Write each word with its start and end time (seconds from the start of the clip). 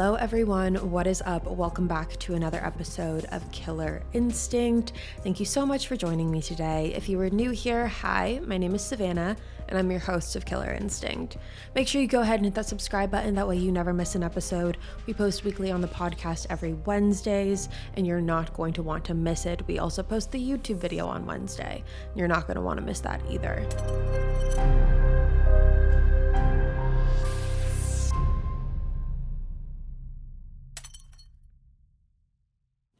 Hello, 0.00 0.14
everyone. 0.14 0.76
What 0.90 1.06
is 1.06 1.22
up? 1.26 1.44
Welcome 1.44 1.86
back 1.86 2.18
to 2.20 2.32
another 2.32 2.64
episode 2.64 3.26
of 3.32 3.52
Killer 3.52 4.02
Instinct. 4.14 4.92
Thank 5.22 5.38
you 5.38 5.44
so 5.44 5.66
much 5.66 5.88
for 5.88 5.94
joining 5.94 6.30
me 6.30 6.40
today. 6.40 6.94
If 6.96 7.06
you 7.06 7.20
are 7.20 7.28
new 7.28 7.50
here, 7.50 7.86
hi, 7.86 8.40
my 8.46 8.56
name 8.56 8.74
is 8.74 8.82
Savannah, 8.82 9.36
and 9.68 9.78
I'm 9.78 9.90
your 9.90 10.00
host 10.00 10.36
of 10.36 10.46
Killer 10.46 10.72
Instinct. 10.72 11.36
Make 11.74 11.86
sure 11.86 12.00
you 12.00 12.08
go 12.08 12.22
ahead 12.22 12.36
and 12.36 12.46
hit 12.46 12.54
that 12.54 12.64
subscribe 12.64 13.10
button. 13.10 13.34
That 13.34 13.46
way, 13.46 13.58
you 13.58 13.70
never 13.70 13.92
miss 13.92 14.14
an 14.14 14.22
episode. 14.22 14.78
We 15.04 15.12
post 15.12 15.44
weekly 15.44 15.70
on 15.70 15.82
the 15.82 15.88
podcast 15.88 16.46
every 16.48 16.72
Wednesdays, 16.72 17.68
and 17.92 18.06
you're 18.06 18.22
not 18.22 18.54
going 18.54 18.72
to 18.72 18.82
want 18.82 19.04
to 19.04 19.12
miss 19.12 19.44
it. 19.44 19.66
We 19.66 19.80
also 19.80 20.02
post 20.02 20.32
the 20.32 20.40
YouTube 20.40 20.78
video 20.78 21.08
on 21.08 21.26
Wednesday. 21.26 21.84
You're 22.14 22.26
not 22.26 22.46
going 22.46 22.56
to 22.56 22.62
want 22.62 22.80
to 22.80 22.86
miss 22.86 23.00
that 23.00 23.20
either. 23.28 23.68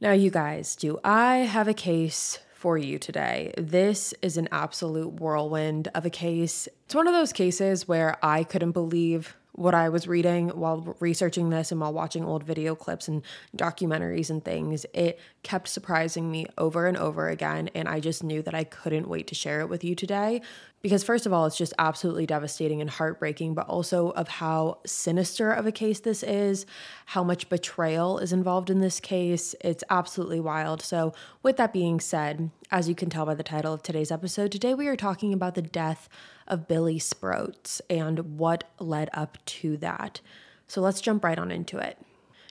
Now, 0.01 0.13
you 0.13 0.31
guys, 0.31 0.75
do 0.75 0.99
I 1.03 1.37
have 1.37 1.67
a 1.67 1.75
case 1.75 2.39
for 2.55 2.75
you 2.75 2.97
today? 2.97 3.53
This 3.55 4.15
is 4.23 4.35
an 4.35 4.49
absolute 4.51 5.21
whirlwind 5.21 5.89
of 5.93 6.07
a 6.07 6.09
case. 6.09 6.67
It's 6.85 6.95
one 6.95 7.07
of 7.07 7.13
those 7.13 7.31
cases 7.31 7.87
where 7.87 8.17
I 8.25 8.43
couldn't 8.43 8.71
believe 8.71 9.37
what 9.51 9.75
I 9.75 9.89
was 9.89 10.07
reading 10.07 10.49
while 10.49 10.95
researching 10.99 11.51
this 11.51 11.71
and 11.71 11.79
while 11.79 11.93
watching 11.93 12.25
old 12.25 12.43
video 12.43 12.73
clips 12.73 13.07
and 13.07 13.21
documentaries 13.55 14.31
and 14.31 14.43
things, 14.43 14.87
it 14.95 15.19
kept 15.43 15.67
surprising 15.67 16.29
me 16.29 16.45
over 16.57 16.87
and 16.87 16.97
over 16.97 17.29
again. 17.29 17.69
And 17.73 17.87
I 17.87 17.99
just 17.99 18.23
knew 18.23 18.41
that 18.43 18.53
I 18.53 18.63
couldn't 18.63 19.07
wait 19.07 19.27
to 19.27 19.35
share 19.35 19.61
it 19.61 19.69
with 19.69 19.83
you 19.83 19.95
today. 19.95 20.41
Because, 20.81 21.03
first 21.03 21.27
of 21.27 21.33
all, 21.33 21.45
it's 21.45 21.57
just 21.57 21.73
absolutely 21.77 22.25
devastating 22.25 22.81
and 22.81 22.89
heartbreaking, 22.89 23.53
but 23.53 23.67
also 23.67 24.09
of 24.11 24.27
how 24.27 24.79
sinister 24.85 25.51
of 25.51 25.67
a 25.67 25.71
case 25.71 25.99
this 25.99 26.23
is, 26.23 26.65
how 27.05 27.23
much 27.23 27.49
betrayal 27.49 28.17
is 28.17 28.33
involved 28.33 28.71
in 28.71 28.81
this 28.81 28.99
case. 28.99 29.53
It's 29.61 29.83
absolutely 29.91 30.39
wild. 30.39 30.81
So, 30.81 31.13
with 31.43 31.57
that 31.57 31.71
being 31.71 31.99
said, 31.99 32.49
as 32.71 32.89
you 32.89 32.95
can 32.95 33.11
tell 33.11 33.27
by 33.27 33.35
the 33.35 33.43
title 33.43 33.73
of 33.73 33.83
today's 33.83 34.11
episode, 34.11 34.51
today 34.51 34.73
we 34.73 34.87
are 34.87 34.95
talking 34.95 35.33
about 35.33 35.53
the 35.53 35.61
death 35.61 36.09
of 36.47 36.67
Billy 36.67 36.97
Sproats 36.97 37.79
and 37.89 38.37
what 38.39 38.63
led 38.79 39.09
up 39.13 39.37
to 39.45 39.77
that. 39.77 40.19
So 40.67 40.81
let's 40.81 41.01
jump 41.01 41.23
right 41.23 41.37
on 41.37 41.51
into 41.51 41.77
it. 41.77 41.97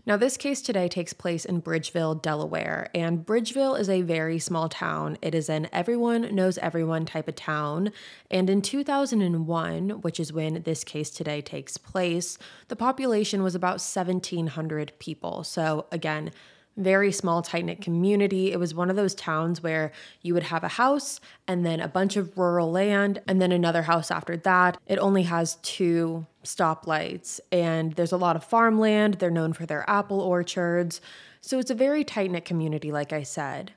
Now, 0.06 0.16
this 0.16 0.38
case 0.38 0.62
today 0.62 0.88
takes 0.88 1.12
place 1.12 1.44
in 1.44 1.60
Bridgeville, 1.60 2.22
Delaware, 2.22 2.88
and 2.94 3.24
Bridgeville 3.24 3.78
is 3.78 3.90
a 3.90 4.00
very 4.00 4.38
small 4.38 4.68
town. 4.68 5.18
It 5.20 5.34
is 5.34 5.50
an 5.50 5.68
everyone 5.72 6.34
knows 6.34 6.56
everyone 6.58 7.04
type 7.04 7.28
of 7.28 7.36
town. 7.36 7.92
And 8.30 8.48
in 8.48 8.62
2001, 8.62 9.90
which 10.00 10.18
is 10.18 10.32
when 10.32 10.62
this 10.62 10.84
case 10.84 11.10
today 11.10 11.42
takes 11.42 11.76
place, 11.76 12.38
the 12.68 12.76
population 12.76 13.42
was 13.42 13.54
about 13.54 13.74
1,700 13.74 14.92
people. 14.98 15.44
So, 15.44 15.86
again, 15.92 16.30
very 16.76 17.12
small, 17.12 17.42
tight 17.42 17.64
knit 17.64 17.80
community. 17.80 18.52
It 18.52 18.58
was 18.58 18.74
one 18.74 18.90
of 18.90 18.96
those 18.96 19.14
towns 19.14 19.62
where 19.62 19.92
you 20.22 20.34
would 20.34 20.44
have 20.44 20.64
a 20.64 20.68
house 20.68 21.20
and 21.46 21.64
then 21.64 21.80
a 21.80 21.88
bunch 21.88 22.16
of 22.16 22.36
rural 22.38 22.70
land 22.70 23.20
and 23.26 23.40
then 23.40 23.52
another 23.52 23.82
house 23.82 24.10
after 24.10 24.36
that. 24.38 24.78
It 24.86 24.98
only 24.98 25.24
has 25.24 25.56
two 25.62 26.26
stoplights 26.44 27.40
and 27.52 27.92
there's 27.94 28.12
a 28.12 28.16
lot 28.16 28.36
of 28.36 28.44
farmland. 28.44 29.14
They're 29.14 29.30
known 29.30 29.52
for 29.52 29.66
their 29.66 29.88
apple 29.88 30.20
orchards. 30.20 31.00
So 31.40 31.58
it's 31.58 31.70
a 31.70 31.74
very 31.74 32.04
tight 32.04 32.30
knit 32.30 32.44
community, 32.44 32.92
like 32.92 33.12
I 33.12 33.22
said. 33.22 33.72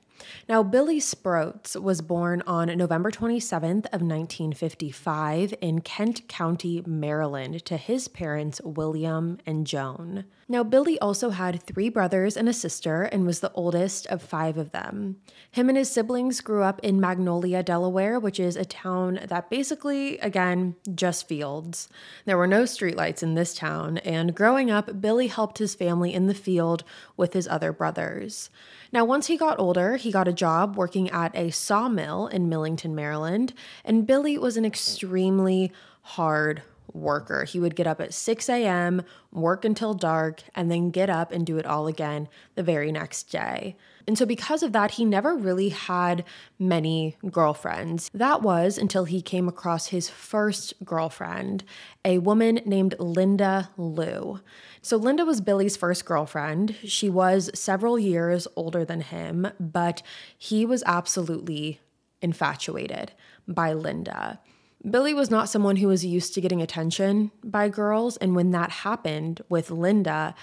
Now, 0.48 0.62
Billy 0.62 1.00
Sproats 1.00 1.80
was 1.80 2.00
born 2.00 2.42
on 2.46 2.68
November 2.76 3.10
27th 3.10 3.86
of 3.86 4.02
1955 4.02 5.54
in 5.60 5.80
Kent 5.80 6.28
County, 6.28 6.82
Maryland, 6.86 7.64
to 7.64 7.76
his 7.76 8.08
parents 8.08 8.60
William 8.64 9.38
and 9.46 9.66
Joan. 9.66 10.24
Now, 10.46 10.62
Billy 10.62 10.98
also 10.98 11.30
had 11.30 11.62
three 11.62 11.88
brothers 11.88 12.36
and 12.36 12.48
a 12.48 12.52
sister 12.52 13.04
and 13.04 13.24
was 13.24 13.40
the 13.40 13.52
oldest 13.52 14.06
of 14.08 14.22
five 14.22 14.58
of 14.58 14.72
them. 14.72 15.16
Him 15.50 15.70
and 15.70 15.78
his 15.78 15.90
siblings 15.90 16.42
grew 16.42 16.62
up 16.62 16.80
in 16.82 17.00
Magnolia, 17.00 17.62
Delaware, 17.62 18.20
which 18.20 18.38
is 18.38 18.54
a 18.56 18.64
town 18.64 19.20
that 19.28 19.48
basically, 19.48 20.18
again, 20.18 20.76
just 20.94 21.26
fields. 21.26 21.88
There 22.26 22.36
were 22.36 22.46
no 22.46 22.64
streetlights 22.64 23.22
in 23.22 23.34
this 23.34 23.54
town, 23.54 23.98
and 23.98 24.34
growing 24.34 24.70
up, 24.70 25.00
Billy 25.00 25.28
helped 25.28 25.58
his 25.58 25.74
family 25.74 26.12
in 26.12 26.26
the 26.26 26.34
field 26.34 26.84
with 27.16 27.32
his 27.32 27.48
other 27.48 27.72
brothers. 27.72 28.50
Now, 28.92 29.04
once 29.04 29.28
he 29.28 29.36
got 29.38 29.58
older, 29.58 29.96
he 29.96 30.12
got 30.14 30.28
a 30.28 30.32
job 30.32 30.76
working 30.76 31.10
at 31.10 31.36
a 31.36 31.50
sawmill 31.50 32.28
in 32.28 32.48
Millington, 32.48 32.94
Maryland, 32.94 33.52
and 33.84 34.06
Billy 34.06 34.38
was 34.38 34.56
an 34.56 34.64
extremely 34.64 35.72
hard 36.02 36.62
worker. 36.92 37.44
He 37.44 37.60
would 37.60 37.76
get 37.76 37.86
up 37.86 38.00
at 38.00 38.14
6 38.14 38.48
a.m., 38.48 39.02
work 39.32 39.64
until 39.64 39.94
dark, 39.94 40.42
and 40.54 40.70
then 40.70 40.90
get 40.90 41.10
up 41.10 41.32
and 41.32 41.46
do 41.46 41.58
it 41.58 41.66
all 41.66 41.86
again 41.86 42.28
the 42.54 42.62
very 42.62 42.92
next 42.92 43.24
day. 43.24 43.76
And 44.06 44.18
so, 44.18 44.26
because 44.26 44.62
of 44.62 44.72
that, 44.72 44.92
he 44.92 45.04
never 45.04 45.34
really 45.34 45.70
had 45.70 46.24
many 46.58 47.16
girlfriends. 47.30 48.10
That 48.12 48.42
was 48.42 48.76
until 48.76 49.04
he 49.04 49.22
came 49.22 49.48
across 49.48 49.86
his 49.86 50.10
first 50.10 50.74
girlfriend, 50.84 51.64
a 52.04 52.18
woman 52.18 52.60
named 52.66 52.94
Linda 52.98 53.70
Lou. 53.76 54.40
So, 54.82 54.96
Linda 54.96 55.24
was 55.24 55.40
Billy's 55.40 55.76
first 55.76 56.04
girlfriend. 56.04 56.76
She 56.84 57.08
was 57.08 57.50
several 57.54 57.98
years 57.98 58.46
older 58.56 58.84
than 58.84 59.00
him, 59.00 59.48
but 59.58 60.02
he 60.36 60.66
was 60.66 60.82
absolutely 60.86 61.80
infatuated 62.20 63.12
by 63.48 63.72
Linda. 63.72 64.40
Billy 64.88 65.14
was 65.14 65.30
not 65.30 65.48
someone 65.48 65.76
who 65.76 65.88
was 65.88 66.04
used 66.04 66.34
to 66.34 66.40
getting 66.40 66.60
attention 66.60 67.30
by 67.42 67.68
girls. 67.68 68.16
And 68.18 68.36
when 68.36 68.50
that 68.50 68.70
happened 68.70 69.40
with 69.48 69.70
Linda, 69.70 70.34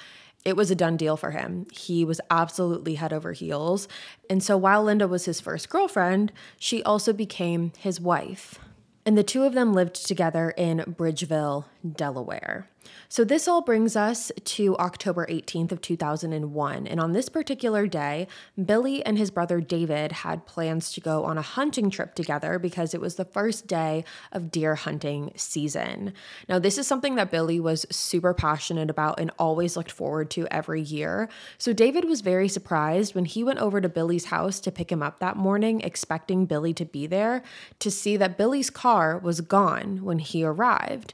it 0.44 0.56
was 0.56 0.72
a 0.72 0.76
done 0.76 0.98
deal 0.98 1.16
for 1.16 1.32
him. 1.32 1.68
He 1.72 2.04
was 2.04 2.20
absolutely 2.32 2.96
head 2.96 3.14
over 3.14 3.34
heels. 3.34 3.88
And 4.30 4.42
so 4.44 4.58
while 4.58 4.84
Linda 4.84 5.08
was 5.08 5.26
his 5.26 5.40
first 5.40 5.70
girlfriend, 5.70 6.32
she 6.58 6.82
also 6.82 7.14
became 7.14 7.72
his 7.78 8.02
wife. 8.02 8.58
And 9.06 9.18
the 9.18 9.24
two 9.24 9.44
of 9.44 9.54
them 9.54 9.74
lived 9.74 10.08
together 10.08 10.52
in 10.52 10.80
Bridgeville, 10.98 11.66
Delaware. 11.96 12.68
So 13.10 13.26
this 13.26 13.48
all 13.48 13.62
brings 13.62 13.96
us 13.96 14.32
to 14.44 14.78
October 14.78 15.26
18th 15.26 15.74
of 15.74 15.82
2001, 15.82 16.88
and 16.88 17.00
on 17.00 17.12
this 17.12 17.28
particular 17.28 17.86
day, 17.86 18.28
Billy 18.64 19.06
and 19.06 19.18
his 19.18 19.30
brother 19.30 19.60
David 19.60 20.12
had 20.12 20.46
plans 20.46 20.94
to 20.94 21.02
go 21.02 21.26
on 21.26 21.38
a 21.38 21.42
hunting 21.42 21.90
trip 21.90 22.16
together 22.16 22.58
because 22.58 22.94
it 22.94 23.02
was 23.02 23.16
the 23.16 23.26
first 23.26 23.68
day 23.68 24.06
of 24.32 24.50
deer 24.50 24.76
hunting 24.76 25.34
season. 25.36 26.14
Now, 26.48 26.58
this 26.58 26.78
is 26.78 26.88
something 26.88 27.16
that 27.16 27.32
Billy 27.32 27.60
was 27.60 27.86
super 27.90 28.34
passionate 28.34 28.90
about 28.90 29.20
and 29.20 29.32
always 29.38 29.76
looked 29.76 29.92
forward 29.92 30.30
to 30.32 30.48
every 30.48 30.82
year. 30.82 31.28
So 31.58 31.74
David 31.74 32.06
was 32.06 32.22
very 32.22 32.48
surprised 32.48 33.14
when 33.14 33.26
he 33.26 33.44
went 33.44 33.60
over 33.60 33.82
to 33.82 33.90
Billy's 33.90 34.26
house 34.26 34.60
to 34.62 34.72
pick 34.72 34.92
him 34.92 35.04
up 35.04 35.20
that 35.20 35.36
morning, 35.36 35.82
expecting 35.82 36.46
Billy 36.46 36.74
to 36.76 36.86
be 36.86 37.08
there, 37.08 37.44
to 37.80 37.92
see 37.92 38.16
that 38.18 38.38
Billy's 38.38 38.70
car 38.70 39.18
was 39.18 39.42
gone 39.42 40.04
when 40.04 40.20
he 40.20 40.44
arrived. 40.44 41.14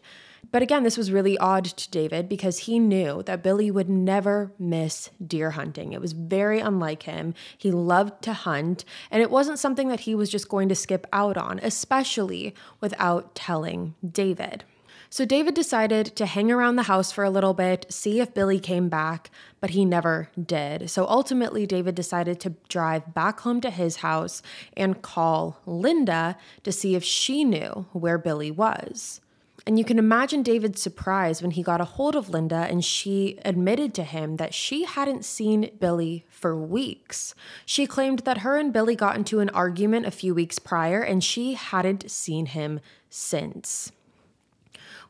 But 0.51 0.61
again, 0.61 0.83
this 0.83 0.97
was 0.97 1.11
really 1.11 1.37
odd 1.37 1.65
to 1.65 1.91
David 1.91 2.29
because 2.29 2.59
he 2.59 2.79
knew 2.79 3.21
that 3.23 3.43
Billy 3.43 3.69
would 3.69 3.89
never 3.89 4.53
miss 4.57 5.09
deer 5.25 5.51
hunting. 5.51 5.93
It 5.93 6.01
was 6.01 6.13
very 6.13 6.59
unlike 6.59 7.03
him. 7.03 7.33
He 7.57 7.71
loved 7.71 8.21
to 8.23 8.33
hunt, 8.33 8.85
and 9.11 9.21
it 9.21 9.31
wasn't 9.31 9.59
something 9.59 9.89
that 9.89 10.01
he 10.01 10.15
was 10.15 10.29
just 10.29 10.49
going 10.49 10.69
to 10.69 10.75
skip 10.75 11.05
out 11.11 11.37
on, 11.37 11.59
especially 11.61 12.55
without 12.79 13.35
telling 13.35 13.95
David. 14.09 14.63
So 15.09 15.25
David 15.25 15.53
decided 15.53 16.15
to 16.17 16.25
hang 16.25 16.51
around 16.51 16.75
the 16.75 16.83
house 16.83 17.11
for 17.11 17.23
a 17.23 17.29
little 17.29 17.53
bit, 17.53 17.85
see 17.89 18.19
if 18.19 18.33
Billy 18.33 18.59
came 18.59 18.89
back, 18.89 19.29
but 19.61 19.69
he 19.69 19.85
never 19.85 20.29
did. 20.41 20.89
So 20.89 21.05
ultimately, 21.07 21.65
David 21.65 21.95
decided 21.95 22.39
to 22.41 22.55
drive 22.67 23.13
back 23.13 23.39
home 23.41 23.61
to 23.61 23.69
his 23.69 23.97
house 23.97 24.41
and 24.75 25.01
call 25.01 25.61
Linda 25.65 26.37
to 26.63 26.71
see 26.73 26.95
if 26.95 27.03
she 27.03 27.45
knew 27.45 27.85
where 27.93 28.17
Billy 28.17 28.51
was. 28.51 29.21
And 29.67 29.77
you 29.77 29.83
can 29.83 29.99
imagine 29.99 30.43
David's 30.43 30.81
surprise 30.81 31.41
when 31.41 31.51
he 31.51 31.61
got 31.61 31.81
a 31.81 31.83
hold 31.83 32.15
of 32.15 32.29
Linda 32.29 32.55
and 32.55 32.85
she 32.85 33.37
admitted 33.43 33.93
to 33.95 34.03
him 34.05 34.37
that 34.37 34.53
she 34.53 34.85
hadn't 34.85 35.25
seen 35.25 35.71
Billy 35.77 36.25
for 36.29 36.55
weeks. 36.55 37.35
She 37.65 37.85
claimed 37.85 38.19
that 38.19 38.37
her 38.39 38.55
and 38.55 38.71
Billy 38.71 38.95
got 38.95 39.17
into 39.17 39.41
an 39.41 39.49
argument 39.49 40.05
a 40.05 40.11
few 40.11 40.33
weeks 40.33 40.57
prior 40.57 41.01
and 41.01 41.21
she 41.21 41.55
hadn't 41.55 42.09
seen 42.09 42.45
him 42.45 42.79
since. 43.09 43.91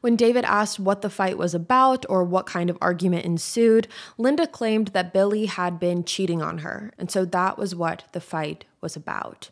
When 0.01 0.15
David 0.15 0.43
asked 0.43 0.79
what 0.79 1.03
the 1.03 1.11
fight 1.11 1.37
was 1.37 1.53
about 1.53 2.03
or 2.09 2.23
what 2.23 2.47
kind 2.47 2.71
of 2.71 2.79
argument 2.81 3.25
ensued, 3.25 3.87
Linda 4.17 4.47
claimed 4.47 4.87
that 4.87 5.13
Billy 5.13 5.45
had 5.45 5.79
been 5.79 6.03
cheating 6.03 6.41
on 6.41 6.59
her, 6.59 6.93
and 6.97 7.11
so 7.11 7.25
that 7.25 7.59
was 7.59 7.75
what 7.75 8.05
the 8.11 8.21
fight 8.21 8.65
was 8.81 8.95
about. 8.95 9.51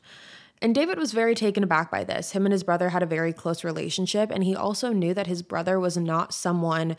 And 0.61 0.73
David 0.73 0.97
was 0.97 1.11
very 1.11 1.35
taken 1.35 1.63
aback 1.63 1.91
by 1.91 2.03
this. 2.03 2.31
Him 2.31 2.45
and 2.45 2.53
his 2.53 2.63
brother 2.63 2.89
had 2.89 3.03
a 3.03 3.07
very 3.07 3.33
close 3.33 3.63
relationship, 3.63 4.31
and 4.31 4.43
he 4.43 4.55
also 4.55 4.93
knew 4.93 5.13
that 5.13 5.27
his 5.27 5.41
brother 5.41 5.79
was 5.79 5.97
not 5.97 6.33
someone 6.33 6.95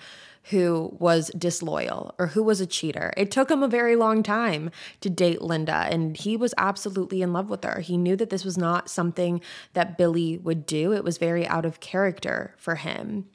who 0.51 0.95
was 1.01 1.31
disloyal 1.37 2.15
or 2.19 2.29
who 2.29 2.43
was 2.43 2.61
a 2.61 2.67
cheater. 2.67 3.13
It 3.17 3.31
took 3.31 3.51
him 3.51 3.63
a 3.63 3.69
very 3.69 3.97
long 3.97 4.23
time 4.23 4.71
to 5.01 5.11
date 5.11 5.43
Linda, 5.43 5.87
and 5.91 6.17
he 6.17 6.37
was 6.37 6.55
absolutely 6.57 7.23
in 7.23 7.33
love 7.33 7.51
with 7.51 7.65
her. 7.65 7.81
He 7.81 7.97
knew 7.97 8.15
that 8.17 8.31
this 8.31 8.45
was 8.45 8.57
not 8.57 8.89
something 8.89 9.41
that 9.73 9.99
Billy 9.99 10.39
would 10.39 10.67
do, 10.67 10.93
it 10.93 11.03
was 11.03 11.19
very 11.19 11.47
out 11.49 11.65
of 11.65 11.81
character 11.81 12.55
for 12.59 12.77
him. 12.77 13.27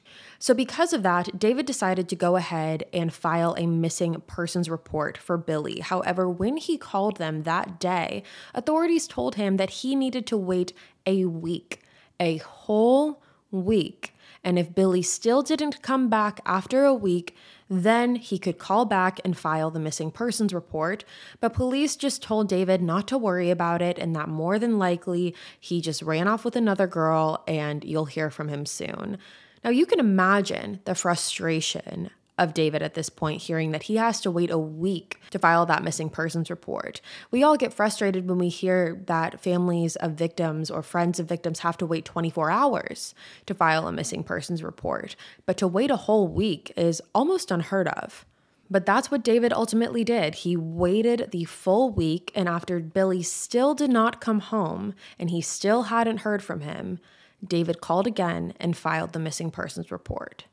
So, 0.42 0.56
because 0.56 0.92
of 0.92 1.04
that, 1.04 1.38
David 1.38 1.68
decided 1.68 2.10
to 2.10 2.16
go 2.16 2.36
ahead 2.36 2.86
and 2.92 3.14
file 3.14 3.54
a 3.60 3.68
missing 3.68 4.24
persons 4.26 4.72
report 4.72 5.16
for 5.16 5.38
Billy. 5.38 5.82
However, 5.82 6.28
when 6.28 6.58
he 6.58 6.80
called 6.80 7.18
them 7.18 7.44
that 7.44 7.80
day, 7.80 8.24
authorities 8.56 9.06
told 9.06 9.36
him 9.36 9.58
that 9.58 9.70
he 9.70 9.96
needed 9.96 10.26
to 10.26 10.38
wait 10.38 10.74
a 11.06 11.26
week, 11.26 11.84
a 12.20 12.38
whole 12.38 13.22
week. 13.52 14.16
And 14.44 14.58
if 14.58 14.74
Billy 14.74 15.04
still 15.04 15.44
didn't 15.44 15.84
come 15.84 16.10
back 16.10 16.40
after 16.44 16.86
a 16.86 16.94
week, 16.96 17.36
then 17.70 18.16
he 18.16 18.40
could 18.40 18.58
call 18.58 18.86
back 18.86 19.20
and 19.24 19.38
file 19.38 19.70
the 19.70 19.80
missing 19.80 20.10
persons 20.10 20.56
report. 20.56 21.04
But 21.40 21.54
police 21.54 21.96
just 21.96 22.24
told 22.24 22.50
David 22.50 22.82
not 22.82 23.08
to 23.10 23.18
worry 23.20 23.52
about 23.52 23.84
it 23.84 24.00
and 24.00 24.16
that 24.16 24.28
more 24.28 24.58
than 24.58 24.80
likely 24.80 25.36
he 25.60 25.82
just 25.82 26.02
ran 26.02 26.28
off 26.28 26.44
with 26.44 26.56
another 26.56 26.88
girl 26.88 27.44
and 27.48 27.84
you'll 27.84 28.06
hear 28.06 28.32
from 28.32 28.48
him 28.48 28.66
soon. 28.66 29.20
Now, 29.64 29.70
you 29.70 29.86
can 29.86 30.00
imagine 30.00 30.80
the 30.86 30.96
frustration 30.96 32.10
of 32.38 32.56
David 32.56 32.82
at 32.82 32.96
this 32.96 33.10
point, 33.10 33.44
hearing 33.44 33.72
that 33.72 33.84
he 33.84 33.98
has 33.98 34.20
to 34.22 34.32
wait 34.32 34.50
a 34.50 34.58
week 34.58 35.20
to 35.30 35.38
file 35.38 35.66
that 35.68 35.84
missing 35.84 36.10
persons 36.10 36.50
report. 36.50 37.00
We 37.30 37.44
all 37.44 37.56
get 37.56 37.74
frustrated 37.74 38.28
when 38.28 38.40
we 38.40 38.50
hear 38.50 39.00
that 39.06 39.40
families 39.40 39.96
of 39.98 40.14
victims 40.14 40.72
or 40.72 40.82
friends 40.82 41.20
of 41.20 41.28
victims 41.30 41.60
have 41.60 41.78
to 41.78 41.86
wait 41.86 42.06
24 42.06 42.50
hours 42.50 43.14
to 43.46 43.54
file 43.54 43.88
a 43.88 43.92
missing 43.92 44.24
persons 44.24 44.64
report. 44.64 45.16
But 45.46 45.58
to 45.58 45.68
wait 45.68 45.92
a 45.92 45.98
whole 45.98 46.28
week 46.28 46.74
is 46.76 47.02
almost 47.14 47.52
unheard 47.52 47.88
of. 47.90 48.26
But 48.72 48.86
that's 48.88 49.12
what 49.12 49.24
David 49.24 49.54
ultimately 49.54 50.04
did. 50.04 50.34
He 50.36 50.56
waited 50.58 51.30
the 51.32 51.44
full 51.44 51.92
week, 51.92 52.32
and 52.34 52.48
after 52.48 52.80
Billy 52.80 53.22
still 53.22 53.76
did 53.76 53.92
not 53.92 54.22
come 54.22 54.40
home 54.40 54.96
and 55.20 55.30
he 55.30 55.42
still 55.42 55.84
hadn't 55.84 56.22
heard 56.22 56.42
from 56.42 56.62
him, 56.62 57.00
David 57.46 57.82
called 57.82 58.08
again 58.08 58.54
and 58.60 58.78
filed 58.78 59.14
the 59.14 59.20
missing 59.20 59.52
persons 59.52 59.92
report. 59.92 60.46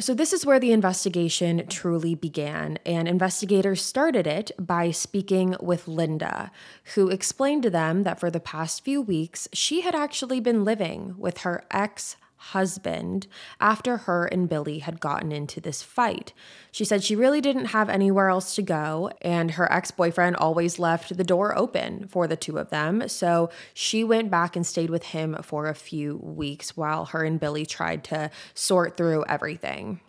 So, 0.00 0.12
this 0.12 0.32
is 0.32 0.44
where 0.44 0.58
the 0.58 0.72
investigation 0.72 1.68
truly 1.68 2.16
began, 2.16 2.80
and 2.84 3.06
investigators 3.06 3.80
started 3.80 4.26
it 4.26 4.50
by 4.58 4.90
speaking 4.90 5.54
with 5.60 5.86
Linda, 5.86 6.50
who 6.94 7.10
explained 7.10 7.62
to 7.62 7.70
them 7.70 8.02
that 8.02 8.18
for 8.18 8.28
the 8.28 8.40
past 8.40 8.84
few 8.84 9.00
weeks, 9.00 9.46
she 9.52 9.82
had 9.82 9.94
actually 9.94 10.40
been 10.40 10.64
living 10.64 11.14
with 11.16 11.38
her 11.38 11.62
ex 11.70 12.16
husband 12.52 13.26
after 13.60 13.96
her 13.98 14.26
and 14.26 14.48
Billy 14.48 14.80
had 14.80 15.00
gotten 15.00 15.32
into 15.32 15.60
this 15.60 15.82
fight. 15.82 16.32
She 16.70 16.84
said 16.84 17.02
she 17.02 17.16
really 17.16 17.40
didn't 17.40 17.66
have 17.66 17.88
anywhere 17.88 18.28
else 18.28 18.54
to 18.56 18.62
go, 18.62 19.10
and 19.22 19.52
her 19.52 19.70
ex 19.72 19.90
boyfriend 19.90 20.36
always 20.36 20.78
left 20.78 21.16
the 21.16 21.24
door 21.24 21.56
open 21.56 22.06
for 22.08 22.26
the 22.26 22.36
two 22.36 22.58
of 22.58 22.70
them. 22.70 23.08
So 23.08 23.50
she 23.72 24.04
went 24.04 24.30
back 24.30 24.56
and 24.56 24.66
stayed 24.66 24.90
with 24.90 25.04
him 25.04 25.36
for 25.42 25.68
a 25.68 25.74
few 25.74 26.18
weeks 26.18 26.76
while 26.76 27.06
her 27.06 27.24
and 27.24 27.40
Billy 27.40 27.66
tried 27.66 28.04
to 28.04 28.30
sort 28.54 28.96
through 28.96 29.24
everything. 29.28 30.00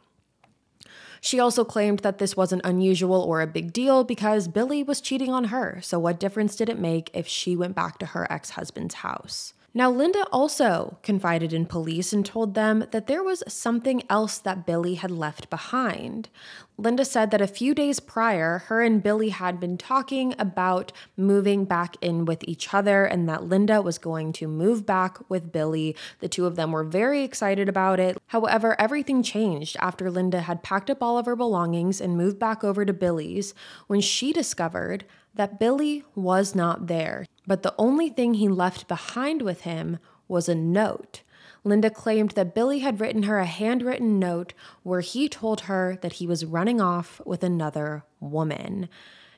She 1.26 1.40
also 1.40 1.66
claimed 1.66 2.00
that 2.02 2.20
this 2.20 2.38
wasn't 2.38 2.62
unusual 2.64 3.20
or 3.20 3.42
a 3.42 3.48
big 3.48 3.74
deal 3.74 4.04
because 4.04 4.48
Billy 4.48 4.84
was 4.84 5.02
cheating 5.02 5.32
on 5.32 5.46
her. 5.46 5.80
So, 5.82 5.98
what 5.98 6.20
difference 6.20 6.56
did 6.56 6.70
it 6.70 6.78
make 6.78 7.10
if 7.16 7.28
she 7.28 7.56
went 7.56 7.76
back 7.76 7.98
to 7.98 8.06
her 8.06 8.32
ex 8.32 8.52
husband's 8.52 8.96
house? 8.96 9.55
Now, 9.78 9.92
Linda 9.92 10.26
also 10.32 11.00
confided 11.04 11.52
in 11.52 11.66
police 11.66 12.14
and 12.14 12.26
told 12.26 12.54
them 12.54 12.86
that 12.92 13.08
there 13.08 13.22
was 13.22 13.44
something 13.46 14.04
else 14.10 14.38
that 14.38 14.66
Billy 14.66 14.94
had 14.94 15.12
left 15.12 15.50
behind. 15.50 16.30
Linda 16.78 17.04
said 17.04 17.30
that 17.32 17.42
a 17.42 17.48
few 17.48 17.76
days 17.76 18.00
prior, 18.00 18.60
her 18.68 18.82
and 18.82 19.04
Billy 19.04 19.30
had 19.30 19.60
been 19.60 19.78
talking 19.78 20.34
about 20.40 20.94
moving 21.18 21.66
back 21.66 21.98
in 22.00 22.24
with 22.24 22.42
each 22.48 22.74
other 22.74 23.04
and 23.04 23.28
that 23.28 23.44
Linda 23.44 23.82
was 23.82 23.98
going 23.98 24.32
to 24.34 24.48
move 24.48 24.86
back 24.86 25.18
with 25.30 25.52
Billy. 25.52 25.94
The 26.22 26.30
two 26.30 26.46
of 26.46 26.56
them 26.56 26.72
were 26.72 26.86
very 26.86 27.24
excited 27.24 27.68
about 27.68 28.00
it. 28.00 28.18
However, 28.28 28.80
everything 28.80 29.24
changed 29.24 29.76
after 29.82 30.10
Linda 30.10 30.40
had 30.40 30.64
packed 30.64 30.90
up 30.90 31.04
all 31.04 31.18
of 31.18 31.26
her 31.26 31.36
belongings 31.36 32.00
and 32.00 32.16
moved 32.16 32.40
back 32.40 32.64
over 32.64 32.86
to 32.86 32.94
Billy's 32.94 33.54
when 33.88 34.00
she 34.00 34.32
discovered 34.32 35.04
that 35.34 35.60
Billy 35.60 36.06
was 36.16 36.56
not 36.56 36.88
there, 36.88 37.26
but 37.48 37.64
the 37.64 37.76
only 37.78 38.10
thing 38.10 38.36
he 38.36 38.48
left 38.48 38.88
behind 38.88 39.42
with 39.42 39.62
him 39.62 40.00
was 40.28 40.50
a 40.50 40.56
note. 40.56 41.22
Linda 41.64 41.90
claimed 41.90 42.32
that 42.32 42.54
Billy 42.54 42.80
had 42.80 43.00
written 43.00 43.24
her 43.24 43.40
a 43.40 43.46
handwritten 43.46 44.20
note 44.20 44.54
where 44.84 45.02
he 45.02 45.28
told 45.28 45.62
her 45.62 45.98
that 46.02 46.14
he 46.14 46.28
was 46.28 46.46
running 46.46 46.80
off 46.80 47.20
with 47.26 47.44
another 47.44 48.04
woman. 48.20 48.88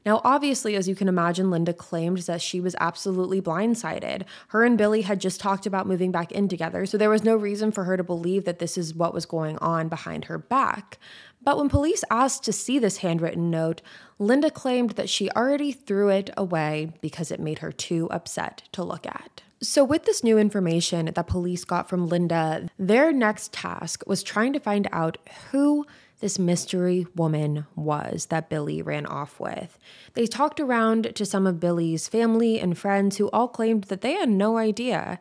Now, 0.05 0.21
obviously, 0.23 0.77
as 0.77 0.87
you 0.87 0.95
can 0.95 1.09
imagine, 1.09 1.51
Linda 1.51 1.73
claimed 1.73 2.19
that 2.19 2.41
she 2.41 2.61
was 2.61 2.77
absolutely 2.79 3.41
blindsided. 3.41 4.23
Her 4.49 4.63
and 4.63 4.77
Billy 4.77 5.01
had 5.01 5.19
just 5.19 5.41
talked 5.41 5.65
about 5.65 5.85
moving 5.85 6.13
back 6.13 6.31
in 6.31 6.47
together, 6.47 6.85
so 6.85 6.97
there 6.97 7.09
was 7.09 7.25
no 7.25 7.35
reason 7.35 7.73
for 7.73 7.83
her 7.83 7.97
to 7.97 8.05
believe 8.05 8.45
that 8.45 8.59
this 8.59 8.77
is 8.77 8.93
what 8.93 9.13
was 9.13 9.25
going 9.25 9.57
on 9.57 9.89
behind 9.89 10.25
her 10.25 10.37
back. 10.37 10.97
But 11.41 11.57
when 11.57 11.69
police 11.69 12.03
asked 12.09 12.43
to 12.43 12.53
see 12.53 12.79
this 12.79 12.97
handwritten 12.97 13.49
note, 13.49 13.81
Linda 14.19 14.51
claimed 14.51 14.91
that 14.91 15.09
she 15.09 15.29
already 15.31 15.71
threw 15.71 16.09
it 16.09 16.29
away 16.35 16.93
because 17.01 17.31
it 17.31 17.39
made 17.39 17.59
her 17.59 17.71
too 17.71 18.09
upset 18.11 18.63
to 18.73 18.83
look 18.83 19.05
at. 19.05 19.43
So, 19.61 19.83
with 19.83 20.05
this 20.05 20.23
new 20.23 20.37
information 20.37 21.11
that 21.13 21.27
police 21.27 21.63
got 21.63 21.89
from 21.89 22.07
Linda, 22.07 22.69
their 22.77 23.11
next 23.11 23.53
task 23.53 24.03
was 24.05 24.21
trying 24.21 24.53
to 24.53 24.59
find 24.59 24.87
out 24.91 25.17
who 25.51 25.85
this 26.19 26.37
mystery 26.37 27.05
woman 27.15 27.65
was 27.75 28.27
that 28.27 28.49
Billy 28.49 28.81
ran 28.81 29.05
off 29.05 29.39
with. 29.39 29.77
They 30.13 30.27
talked 30.27 30.59
around 30.59 31.15
to 31.15 31.25
some 31.25 31.47
of 31.47 31.59
Billy's 31.59 32.07
family 32.07 32.59
and 32.59 32.77
friends 32.77 33.17
who 33.17 33.29
all 33.29 33.47
claimed 33.47 33.85
that 33.85 34.01
they 34.01 34.13
had 34.13 34.29
no 34.29 34.57
idea. 34.57 35.19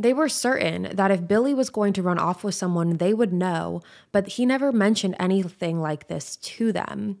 They 0.00 0.12
were 0.12 0.28
certain 0.28 0.94
that 0.94 1.10
if 1.10 1.26
Billy 1.26 1.52
was 1.52 1.70
going 1.70 1.92
to 1.94 2.02
run 2.02 2.18
off 2.18 2.44
with 2.44 2.54
someone, 2.54 2.98
they 2.98 3.12
would 3.12 3.32
know, 3.32 3.82
but 4.12 4.28
he 4.28 4.46
never 4.46 4.70
mentioned 4.70 5.16
anything 5.18 5.80
like 5.80 6.06
this 6.06 6.36
to 6.36 6.72
them. 6.72 7.18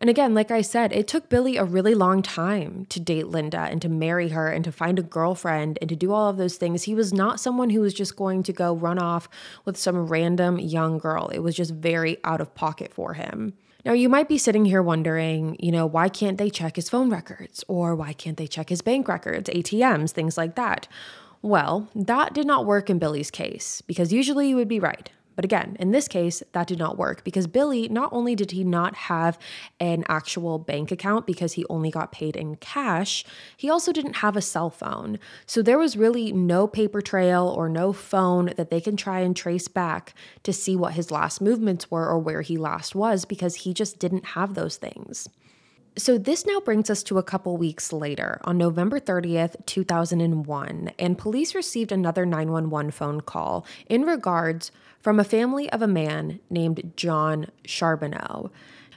And 0.00 0.08
again, 0.08 0.32
like 0.32 0.50
I 0.50 0.62
said, 0.62 0.92
it 0.92 1.06
took 1.06 1.28
Billy 1.28 1.56
a 1.58 1.64
really 1.64 1.94
long 1.94 2.22
time 2.22 2.86
to 2.86 2.98
date 2.98 3.28
Linda 3.28 3.60
and 3.60 3.82
to 3.82 3.88
marry 3.88 4.30
her 4.30 4.48
and 4.48 4.64
to 4.64 4.72
find 4.72 4.98
a 4.98 5.02
girlfriend 5.02 5.78
and 5.80 5.90
to 5.90 5.96
do 5.96 6.10
all 6.10 6.30
of 6.30 6.38
those 6.38 6.56
things. 6.56 6.84
He 6.84 6.94
was 6.94 7.12
not 7.12 7.38
someone 7.38 7.70
who 7.70 7.82
was 7.82 7.92
just 7.92 8.16
going 8.16 8.42
to 8.44 8.52
go 8.52 8.74
run 8.74 8.98
off 8.98 9.28
with 9.66 9.76
some 9.76 10.06
random 10.06 10.58
young 10.58 10.96
girl. 10.96 11.28
It 11.28 11.40
was 11.40 11.54
just 11.54 11.72
very 11.74 12.16
out 12.24 12.40
of 12.40 12.54
pocket 12.54 12.94
for 12.94 13.12
him. 13.12 13.52
Now, 13.84 13.92
you 13.92 14.08
might 14.08 14.28
be 14.28 14.38
sitting 14.38 14.64
here 14.64 14.82
wondering, 14.82 15.56
you 15.58 15.70
know, 15.70 15.86
why 15.86 16.08
can't 16.08 16.38
they 16.38 16.50
check 16.50 16.76
his 16.76 16.88
phone 16.88 17.10
records? 17.10 17.62
Or 17.68 17.94
why 17.94 18.14
can't 18.14 18.36
they 18.36 18.46
check 18.46 18.68
his 18.68 18.82
bank 18.82 19.06
records, 19.06 19.48
ATMs, 19.50 20.10
things 20.10 20.36
like 20.36 20.54
that? 20.56 20.88
Well, 21.42 21.88
that 21.94 22.34
did 22.34 22.46
not 22.46 22.66
work 22.66 22.90
in 22.90 22.98
Billy's 22.98 23.30
case 23.30 23.80
because 23.82 24.12
usually 24.12 24.48
you 24.48 24.56
would 24.56 24.68
be 24.68 24.80
right. 24.80 25.10
But 25.36 25.46
again, 25.46 25.74
in 25.80 25.90
this 25.90 26.06
case, 26.06 26.42
that 26.52 26.66
did 26.66 26.78
not 26.78 26.98
work 26.98 27.24
because 27.24 27.46
Billy, 27.46 27.88
not 27.88 28.12
only 28.12 28.34
did 28.34 28.50
he 28.50 28.62
not 28.62 28.94
have 28.94 29.38
an 29.78 30.04
actual 30.06 30.58
bank 30.58 30.92
account 30.92 31.26
because 31.26 31.54
he 31.54 31.64
only 31.70 31.90
got 31.90 32.12
paid 32.12 32.36
in 32.36 32.56
cash, 32.56 33.24
he 33.56 33.70
also 33.70 33.90
didn't 33.90 34.16
have 34.16 34.36
a 34.36 34.42
cell 34.42 34.68
phone. 34.68 35.18
So 35.46 35.62
there 35.62 35.78
was 35.78 35.96
really 35.96 36.30
no 36.30 36.66
paper 36.66 37.00
trail 37.00 37.46
or 37.56 37.70
no 37.70 37.94
phone 37.94 38.52
that 38.58 38.68
they 38.68 38.82
can 38.82 38.98
try 38.98 39.20
and 39.20 39.34
trace 39.34 39.66
back 39.66 40.14
to 40.42 40.52
see 40.52 40.76
what 40.76 40.92
his 40.92 41.10
last 41.10 41.40
movements 41.40 41.90
were 41.90 42.06
or 42.06 42.18
where 42.18 42.42
he 42.42 42.58
last 42.58 42.94
was 42.94 43.24
because 43.24 43.54
he 43.54 43.72
just 43.72 43.98
didn't 43.98 44.26
have 44.26 44.52
those 44.52 44.76
things. 44.76 45.26
So, 46.00 46.16
this 46.16 46.46
now 46.46 46.60
brings 46.60 46.88
us 46.88 47.02
to 47.02 47.18
a 47.18 47.22
couple 47.22 47.58
weeks 47.58 47.92
later, 47.92 48.40
on 48.44 48.56
November 48.56 48.98
30th, 48.98 49.66
2001, 49.66 50.92
and 50.98 51.18
police 51.18 51.54
received 51.54 51.92
another 51.92 52.24
911 52.24 52.90
phone 52.90 53.20
call 53.20 53.66
in 53.86 54.04
regards 54.04 54.72
from 55.02 55.20
a 55.20 55.24
family 55.24 55.68
of 55.68 55.82
a 55.82 55.86
man 55.86 56.40
named 56.48 56.94
John 56.96 57.48
Charbonneau. 57.66 58.50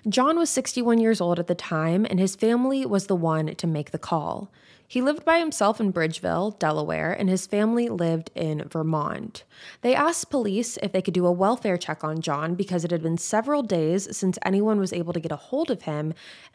John 0.07 0.38
was 0.38 0.50
61 0.50 1.00
years 1.00 1.19
old 1.19 1.39
at 1.39 1.48
the 1.48 1.55
time, 1.55 2.07
and 2.10 2.22
his 2.22 2.38
family 2.38 2.86
was 2.86 3.07
the 3.07 3.17
one 3.17 3.53
to 3.53 3.67
make 3.67 3.91
the 3.91 4.00
call. 4.00 4.50
He 4.93 5.01
lived 5.01 5.25
by 5.25 5.39
himself 5.39 5.79
in 5.79 5.91
Bridgeville, 5.91 6.59
Delaware, 6.59 7.13
and 7.13 7.27
his 7.27 7.47
family 7.47 7.89
lived 7.89 8.29
in 8.35 8.67
Vermont. 8.69 9.43
They 9.81 9.95
asked 9.95 10.29
police 10.29 10.77
if 10.83 10.91
they 10.91 11.01
could 11.01 11.15
do 11.15 11.25
a 11.25 11.31
welfare 11.31 11.77
check 11.77 12.03
on 12.03 12.21
John 12.21 12.53
because 12.53 12.85
it 12.85 12.91
had 12.91 13.01
been 13.01 13.17
several 13.17 13.63
days 13.63 14.15
since 14.15 14.38
anyone 14.45 14.77
was 14.77 14.93
able 14.93 15.12
to 15.13 15.19
get 15.19 15.31
a 15.31 15.35
hold 15.35 15.71
of 15.71 15.81
him, 15.81 16.13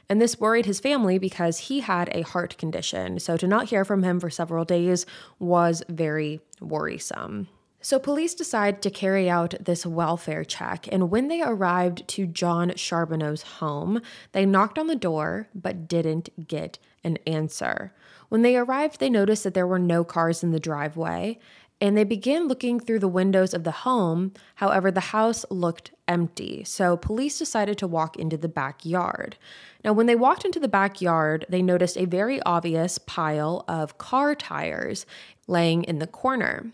and 0.09 0.23
this 0.23 0.39
worried 0.39 0.67
his 0.67 0.79
family 0.79 1.19
because 1.19 1.59
he 1.59 1.81
had 1.81 2.11
a 2.13 2.23
heart 2.23 2.57
condition. 2.59 3.19
So 3.19 3.37
to 3.37 3.49
not 3.49 3.71
hear 3.71 3.85
from 3.85 4.05
him 4.05 4.21
for 4.21 4.31
several 4.31 4.65
days 4.65 5.05
was 5.41 5.83
very 5.89 6.39
worrisome. 6.61 7.49
So, 7.81 7.99
police 7.99 8.35
decided 8.35 8.83
to 8.83 8.91
carry 8.91 9.31
out 9.31 9.55
this 9.61 9.87
welfare 9.87 10.45
check, 10.45 10.89
and 10.91 11.11
when 11.11 11.29
they 11.29 11.43
arrived 11.43 12.07
to 12.09 12.27
John 12.27 12.71
Charbonneau's 12.77 13.43
home, 13.43 14.01
they 14.33 14.45
knocked 14.47 14.79
on 14.79 14.89
the 14.89 14.97
door 14.97 15.49
but 15.55 15.87
didn't 15.87 16.49
get 16.49 16.79
an 17.05 17.19
answer. 17.27 17.93
When 18.29 18.43
they 18.43 18.57
arrived, 18.57 19.01
they 19.01 19.11
noticed 19.11 19.45
that 19.45 19.55
there 19.55 19.67
were 19.67 19.79
no 19.79 20.05
cars 20.05 20.43
in 20.43 20.51
the 20.51 20.61
driveway, 20.61 21.39
and 21.81 21.97
they 21.97 22.05
began 22.05 22.49
looking 22.49 22.81
through 22.81 22.99
the 22.99 23.09
windows 23.09 23.55
of 23.55 23.65
the 23.65 23.71
home. 23.71 24.33
However, 24.57 24.91
the 24.91 25.01
house 25.01 25.45
looked 25.49 25.93
empty, 26.09 26.65
so 26.65 26.97
police 26.97 27.39
decided 27.39 27.79
to 27.79 27.87
walk 27.87 28.17
into 28.17 28.37
the 28.37 28.49
backyard. 28.49 29.37
Now, 29.85 29.93
when 29.93 30.07
they 30.07 30.17
walked 30.17 30.45
into 30.45 30.59
the 30.59 30.69
backyard, 30.69 31.47
they 31.49 31.63
noticed 31.63 31.97
a 31.97 32.05
very 32.05 32.43
obvious 32.43 32.99
pile 32.99 33.65
of 33.69 33.99
car 33.99 34.35
tires 34.35 35.07
laying 35.47 35.85
in 35.85 35.99
the 36.01 36.07
corner. 36.07 36.73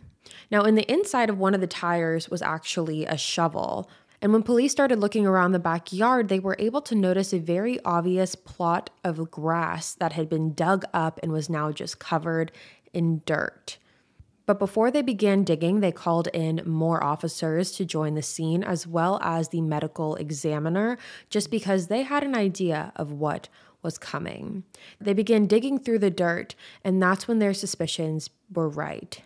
Now, 0.51 0.63
in 0.63 0.75
the 0.75 0.91
inside 0.91 1.29
of 1.29 1.39
one 1.39 1.55
of 1.55 1.61
the 1.61 1.67
tires 1.67 2.31
was 2.31 2.41
actually 2.41 3.05
a 3.05 3.19
shovel. 3.19 3.91
And 4.25 4.33
when 4.33 4.43
police 4.43 4.73
started 4.73 5.01
looking 5.01 5.27
around 5.27 5.53
the 5.53 5.59
backyard, 5.59 6.31
they 6.31 6.39
were 6.39 6.57
able 6.59 6.81
to 6.81 6.95
notice 6.95 7.35
a 7.35 7.39
very 7.39 7.79
obvious 7.85 8.35
plot 8.35 8.89
of 9.05 9.31
grass 9.31 9.93
that 9.97 10.15
had 10.15 10.31
been 10.31 10.55
dug 10.55 10.87
up 10.95 11.21
and 11.23 11.31
was 11.31 11.51
now 11.51 11.71
just 11.73 11.99
covered 11.99 12.51
in 12.95 13.21
dirt. 13.27 13.77
But 14.47 14.59
before 14.59 14.91
they 14.91 15.03
began 15.03 15.45
digging, 15.45 15.81
they 15.81 15.93
called 15.93 16.29
in 16.29 16.63
more 16.65 17.05
officers 17.05 17.73
to 17.73 17.85
join 17.85 18.15
the 18.15 18.23
scene, 18.23 18.65
as 18.65 18.87
well 18.87 19.21
as 19.23 19.51
the 19.51 19.61
medical 19.61 20.17
examiner, 20.17 20.97
just 21.29 21.51
because 21.51 21.89
they 21.89 22.01
had 22.03 22.25
an 22.25 22.35
idea 22.35 22.95
of 22.97 23.13
what 23.13 23.51
was 23.83 23.99
coming. 23.99 24.65
They 24.99 25.13
began 25.13 25.45
digging 25.45 25.81
through 25.81 25.99
the 25.99 26.11
dirt, 26.11 26.55
and 26.83 27.03
that's 27.03 27.29
when 27.29 27.41
their 27.41 27.53
suspicions 27.53 28.31
were 28.51 28.71
right. 28.71 29.21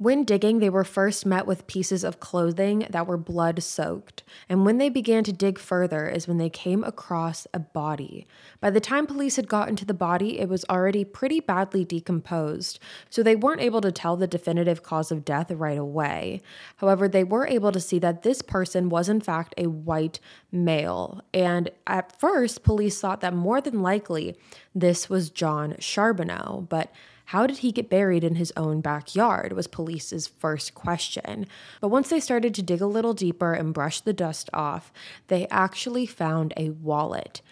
When 0.00 0.22
digging, 0.22 0.60
they 0.60 0.70
were 0.70 0.84
first 0.84 1.26
met 1.26 1.44
with 1.44 1.66
pieces 1.66 2.04
of 2.04 2.20
clothing 2.20 2.86
that 2.88 3.08
were 3.08 3.16
blood 3.16 3.64
soaked, 3.64 4.22
and 4.48 4.64
when 4.64 4.78
they 4.78 4.88
began 4.88 5.24
to 5.24 5.32
dig 5.32 5.58
further 5.58 6.08
is 6.08 6.28
when 6.28 6.38
they 6.38 6.48
came 6.48 6.84
across 6.84 7.48
a 7.52 7.58
body. 7.58 8.24
By 8.60 8.70
the 8.70 8.78
time 8.78 9.08
police 9.08 9.34
had 9.34 9.48
gotten 9.48 9.74
to 9.74 9.84
the 9.84 9.92
body, 9.92 10.38
it 10.38 10.48
was 10.48 10.64
already 10.70 11.04
pretty 11.04 11.40
badly 11.40 11.84
decomposed, 11.84 12.78
so 13.10 13.24
they 13.24 13.34
weren't 13.34 13.60
able 13.60 13.80
to 13.80 13.90
tell 13.90 14.16
the 14.16 14.28
definitive 14.28 14.84
cause 14.84 15.10
of 15.10 15.24
death 15.24 15.50
right 15.50 15.78
away. 15.78 16.42
However, 16.76 17.08
they 17.08 17.24
were 17.24 17.48
able 17.48 17.72
to 17.72 17.80
see 17.80 17.98
that 17.98 18.22
this 18.22 18.40
person 18.40 18.90
was 18.90 19.08
in 19.08 19.20
fact 19.20 19.52
a 19.58 19.66
white 19.66 20.20
male, 20.52 21.22
and 21.34 21.72
at 21.88 22.16
first, 22.20 22.62
police 22.62 23.00
thought 23.00 23.20
that 23.22 23.34
more 23.34 23.60
than 23.60 23.82
likely 23.82 24.38
this 24.76 25.10
was 25.10 25.28
John 25.28 25.74
Charbonneau, 25.80 26.68
but 26.68 26.92
how 27.28 27.46
did 27.46 27.58
he 27.58 27.72
get 27.72 27.90
buried 27.90 28.24
in 28.24 28.36
his 28.36 28.54
own 28.56 28.80
backyard? 28.80 29.52
was 29.52 29.66
police's 29.66 30.26
first 30.26 30.74
question. 30.74 31.46
But 31.78 31.88
once 31.88 32.08
they 32.08 32.20
started 32.20 32.54
to 32.54 32.62
dig 32.62 32.80
a 32.80 32.86
little 32.86 33.12
deeper 33.12 33.52
and 33.52 33.74
brush 33.74 34.00
the 34.00 34.14
dust 34.14 34.48
off, 34.54 34.90
they 35.26 35.46
actually 35.48 36.06
found 36.06 36.54
a 36.56 36.70
wallet. 36.70 37.42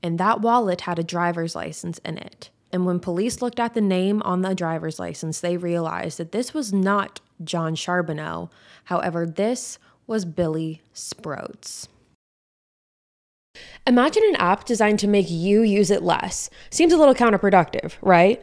And 0.00 0.16
that 0.18 0.42
wallet 0.42 0.82
had 0.82 1.00
a 1.00 1.02
driver's 1.02 1.56
license 1.56 1.98
in 2.04 2.18
it. 2.18 2.50
And 2.70 2.86
when 2.86 3.00
police 3.00 3.42
looked 3.42 3.58
at 3.58 3.74
the 3.74 3.80
name 3.80 4.22
on 4.22 4.42
the 4.42 4.54
driver's 4.54 5.00
license, 5.00 5.40
they 5.40 5.56
realized 5.56 6.18
that 6.18 6.30
this 6.30 6.54
was 6.54 6.72
not 6.72 7.20
John 7.42 7.74
Charbonneau. 7.74 8.48
However, 8.84 9.26
this 9.26 9.80
was 10.06 10.24
Billy 10.24 10.82
Sproats. 10.94 11.88
Imagine 13.86 14.22
an 14.28 14.36
app 14.36 14.64
designed 14.64 14.98
to 15.00 15.06
make 15.06 15.30
you 15.30 15.62
use 15.62 15.90
it 15.90 16.02
less. 16.02 16.50
Seems 16.70 16.92
a 16.92 16.96
little 16.96 17.14
counterproductive, 17.14 17.92
right? 18.02 18.42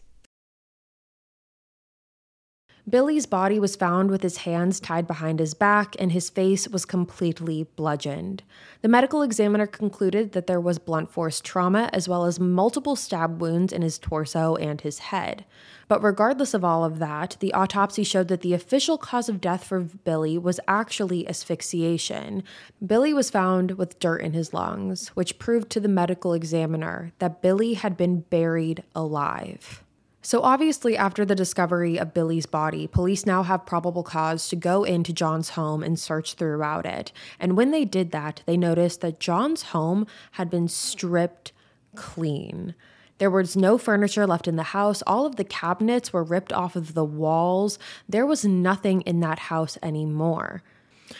Billy's 2.89 3.25
body 3.25 3.59
was 3.59 3.75
found 3.75 4.09
with 4.09 4.23
his 4.23 4.37
hands 4.37 4.79
tied 4.79 5.05
behind 5.05 5.39
his 5.39 5.53
back 5.53 5.95
and 5.99 6.11
his 6.11 6.29
face 6.29 6.67
was 6.67 6.83
completely 6.83 7.67
bludgeoned. 7.75 8.41
The 8.81 8.87
medical 8.87 9.21
examiner 9.21 9.67
concluded 9.67 10.31
that 10.31 10.47
there 10.47 10.59
was 10.59 10.79
blunt 10.79 11.11
force 11.11 11.41
trauma 11.41 11.89
as 11.93 12.09
well 12.09 12.25
as 12.25 12.39
multiple 12.39 12.95
stab 12.95 13.39
wounds 13.39 13.71
in 13.71 13.81
his 13.81 13.99
torso 13.99 14.55
and 14.55 14.81
his 14.81 14.99
head. 14.99 15.45
But 15.87 16.01
regardless 16.01 16.53
of 16.53 16.65
all 16.65 16.83
of 16.83 16.99
that, 16.99 17.37
the 17.39 17.53
autopsy 17.53 18.03
showed 18.03 18.29
that 18.29 18.41
the 18.41 18.53
official 18.53 18.97
cause 18.97 19.29
of 19.29 19.41
death 19.41 19.63
for 19.63 19.81
Billy 19.81 20.37
was 20.37 20.59
actually 20.67 21.27
asphyxiation. 21.27 22.43
Billy 22.83 23.13
was 23.13 23.29
found 23.29 23.71
with 23.71 23.99
dirt 23.99 24.21
in 24.21 24.33
his 24.33 24.53
lungs, 24.53 25.09
which 25.09 25.37
proved 25.37 25.69
to 25.71 25.79
the 25.79 25.87
medical 25.87 26.33
examiner 26.33 27.11
that 27.19 27.41
Billy 27.41 27.75
had 27.75 27.95
been 27.95 28.21
buried 28.21 28.83
alive. 28.95 29.83
So, 30.23 30.41
obviously, 30.43 30.95
after 30.95 31.25
the 31.25 31.35
discovery 31.35 31.97
of 31.97 32.13
Billy's 32.13 32.45
body, 32.45 32.85
police 32.85 33.25
now 33.25 33.41
have 33.41 33.65
probable 33.65 34.03
cause 34.03 34.47
to 34.49 34.55
go 34.55 34.83
into 34.83 35.11
John's 35.11 35.49
home 35.49 35.81
and 35.81 35.99
search 35.99 36.35
throughout 36.35 36.85
it. 36.85 37.11
And 37.39 37.57
when 37.57 37.71
they 37.71 37.85
did 37.85 38.11
that, 38.11 38.43
they 38.45 38.55
noticed 38.55 39.01
that 39.01 39.19
John's 39.19 39.63
home 39.63 40.05
had 40.33 40.49
been 40.49 40.67
stripped 40.67 41.53
clean. 41.95 42.75
There 43.17 43.31
was 43.31 43.55
no 43.55 43.77
furniture 43.77 44.27
left 44.27 44.47
in 44.47 44.55
the 44.55 44.63
house. 44.63 45.01
All 45.07 45.25
of 45.25 45.35
the 45.35 45.43
cabinets 45.43 46.13
were 46.13 46.23
ripped 46.23 46.53
off 46.53 46.75
of 46.75 46.93
the 46.93 47.05
walls. 47.05 47.79
There 48.07 48.25
was 48.25 48.45
nothing 48.45 49.01
in 49.01 49.19
that 49.21 49.39
house 49.39 49.77
anymore. 49.83 50.63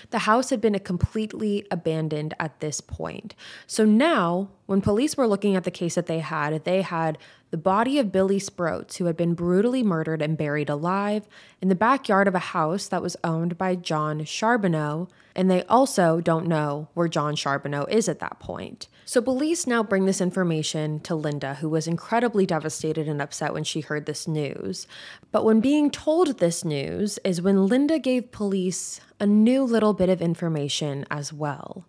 The 0.09 0.19
house 0.19 0.49
had 0.49 0.61
been 0.61 0.77
completely 0.79 1.65
abandoned 1.69 2.33
at 2.39 2.59
this 2.59 2.81
point. 2.81 3.35
So 3.67 3.85
now, 3.85 4.49
when 4.65 4.81
police 4.81 5.17
were 5.17 5.27
looking 5.27 5.55
at 5.55 5.63
the 5.63 5.71
case 5.71 5.95
that 5.95 6.07
they 6.07 6.19
had, 6.19 6.63
they 6.63 6.81
had 6.81 7.17
the 7.51 7.57
body 7.57 7.99
of 7.99 8.11
Billy 8.11 8.39
Sproats, 8.39 8.97
who 8.97 9.05
had 9.05 9.17
been 9.17 9.33
brutally 9.33 9.83
murdered 9.83 10.21
and 10.21 10.37
buried 10.37 10.69
alive, 10.69 11.27
in 11.61 11.67
the 11.67 11.75
backyard 11.75 12.27
of 12.27 12.35
a 12.35 12.39
house 12.39 12.87
that 12.87 13.01
was 13.01 13.17
owned 13.23 13.57
by 13.57 13.75
John 13.75 14.23
Charbonneau, 14.25 15.09
and 15.35 15.51
they 15.51 15.63
also 15.63 16.21
don't 16.21 16.47
know 16.47 16.87
where 16.93 17.07
John 17.07 17.35
Charbonneau 17.35 17.85
is 17.85 18.09
at 18.09 18.19
that 18.19 18.39
point. 18.39 18.87
So 19.05 19.21
police 19.21 19.67
now 19.67 19.83
bring 19.83 20.05
this 20.05 20.21
information 20.21 21.01
to 21.01 21.15
Linda, 21.15 21.55
who 21.55 21.69
was 21.69 21.87
incredibly 21.87 22.45
devastated 22.45 23.09
and 23.09 23.21
upset 23.21 23.53
when 23.53 23.65
she 23.65 23.81
heard 23.81 24.05
this 24.05 24.27
news. 24.27 24.87
But 25.31 25.43
when 25.43 25.59
being 25.59 25.91
told 25.91 26.39
this 26.39 26.63
news 26.63 27.19
is 27.25 27.41
when 27.41 27.67
Linda 27.67 27.99
gave 27.99 28.31
police 28.31 29.01
a 29.19 29.25
new 29.25 29.63
little 29.63 29.93
bit 29.93 30.09
of 30.09 30.21
information 30.21 31.05
as 31.11 31.33
well. 31.33 31.85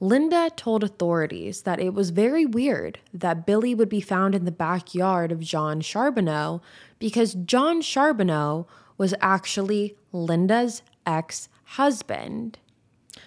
Linda 0.00 0.50
told 0.56 0.82
authorities 0.82 1.62
that 1.62 1.80
it 1.80 1.94
was 1.94 2.10
very 2.10 2.44
weird 2.44 2.98
that 3.12 3.46
Billy 3.46 3.74
would 3.74 3.88
be 3.88 4.00
found 4.00 4.34
in 4.34 4.44
the 4.44 4.52
backyard 4.52 5.30
of 5.30 5.40
John 5.40 5.80
Charbonneau 5.80 6.60
because 6.98 7.34
John 7.34 7.80
Charbonneau 7.80 8.66
was 8.98 9.14
actually 9.20 9.96
Linda's 10.12 10.82
ex 11.06 11.48
husband. 11.64 12.58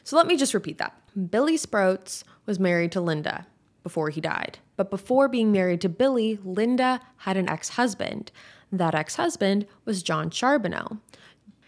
So 0.03 0.15
let 0.15 0.27
me 0.27 0.37
just 0.37 0.53
repeat 0.53 0.77
that. 0.77 0.93
Billy 1.31 1.57
Sproats 1.57 2.23
was 2.45 2.59
married 2.59 2.91
to 2.93 3.01
Linda 3.01 3.47
before 3.83 4.09
he 4.09 4.21
died. 4.21 4.59
But 4.75 4.89
before 4.89 5.27
being 5.27 5.51
married 5.51 5.81
to 5.81 5.89
Billy, 5.89 6.39
Linda 6.43 7.01
had 7.17 7.37
an 7.37 7.49
ex 7.49 7.69
husband. 7.69 8.31
That 8.71 8.93
ex 8.93 9.15
husband 9.15 9.65
was 9.85 10.03
John 10.03 10.29
Charbonneau. 10.29 10.97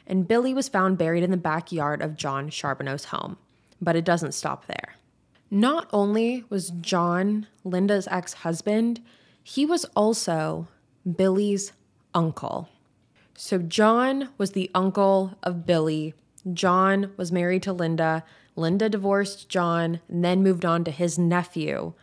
And 0.06 0.28
Billy 0.28 0.54
was 0.54 0.70
found 0.70 0.98
buried 0.98 1.24
in 1.24 1.32
the 1.32 1.38
backyard 1.38 2.02
of 2.02 2.16
John 2.16 2.50
Charbonneau's 2.50 3.06
home. 3.06 3.38
But 3.82 3.96
it 3.96 4.06
doesn't 4.06 4.34
stop 4.34 4.66
there. 4.66 4.96
Not 5.52 5.90
only 5.92 6.44
was 6.50 6.72
John 6.82 7.48
Linda's 7.64 8.08
ex 8.12 8.34
husband, 8.34 9.02
he 9.44 9.66
was 9.66 9.86
also 9.96 10.68
Billy's 11.16 11.72
uncle. 12.14 12.70
So, 13.36 13.58
John 13.58 14.30
was 14.38 14.52
the 14.52 14.70
uncle 14.76 15.38
of 15.42 15.66
Billy. 15.66 16.14
John 16.54 17.12
was 17.16 17.32
married 17.32 17.64
to 17.64 17.74
Linda. 17.74 18.24
Linda 18.56 18.90
divorced 18.90 19.48
John 19.48 20.02
and 20.10 20.24
then 20.24 20.44
moved 20.44 20.66
on 20.66 20.84
to 20.84 20.92
his 20.92 21.18
nephew, 21.18 21.94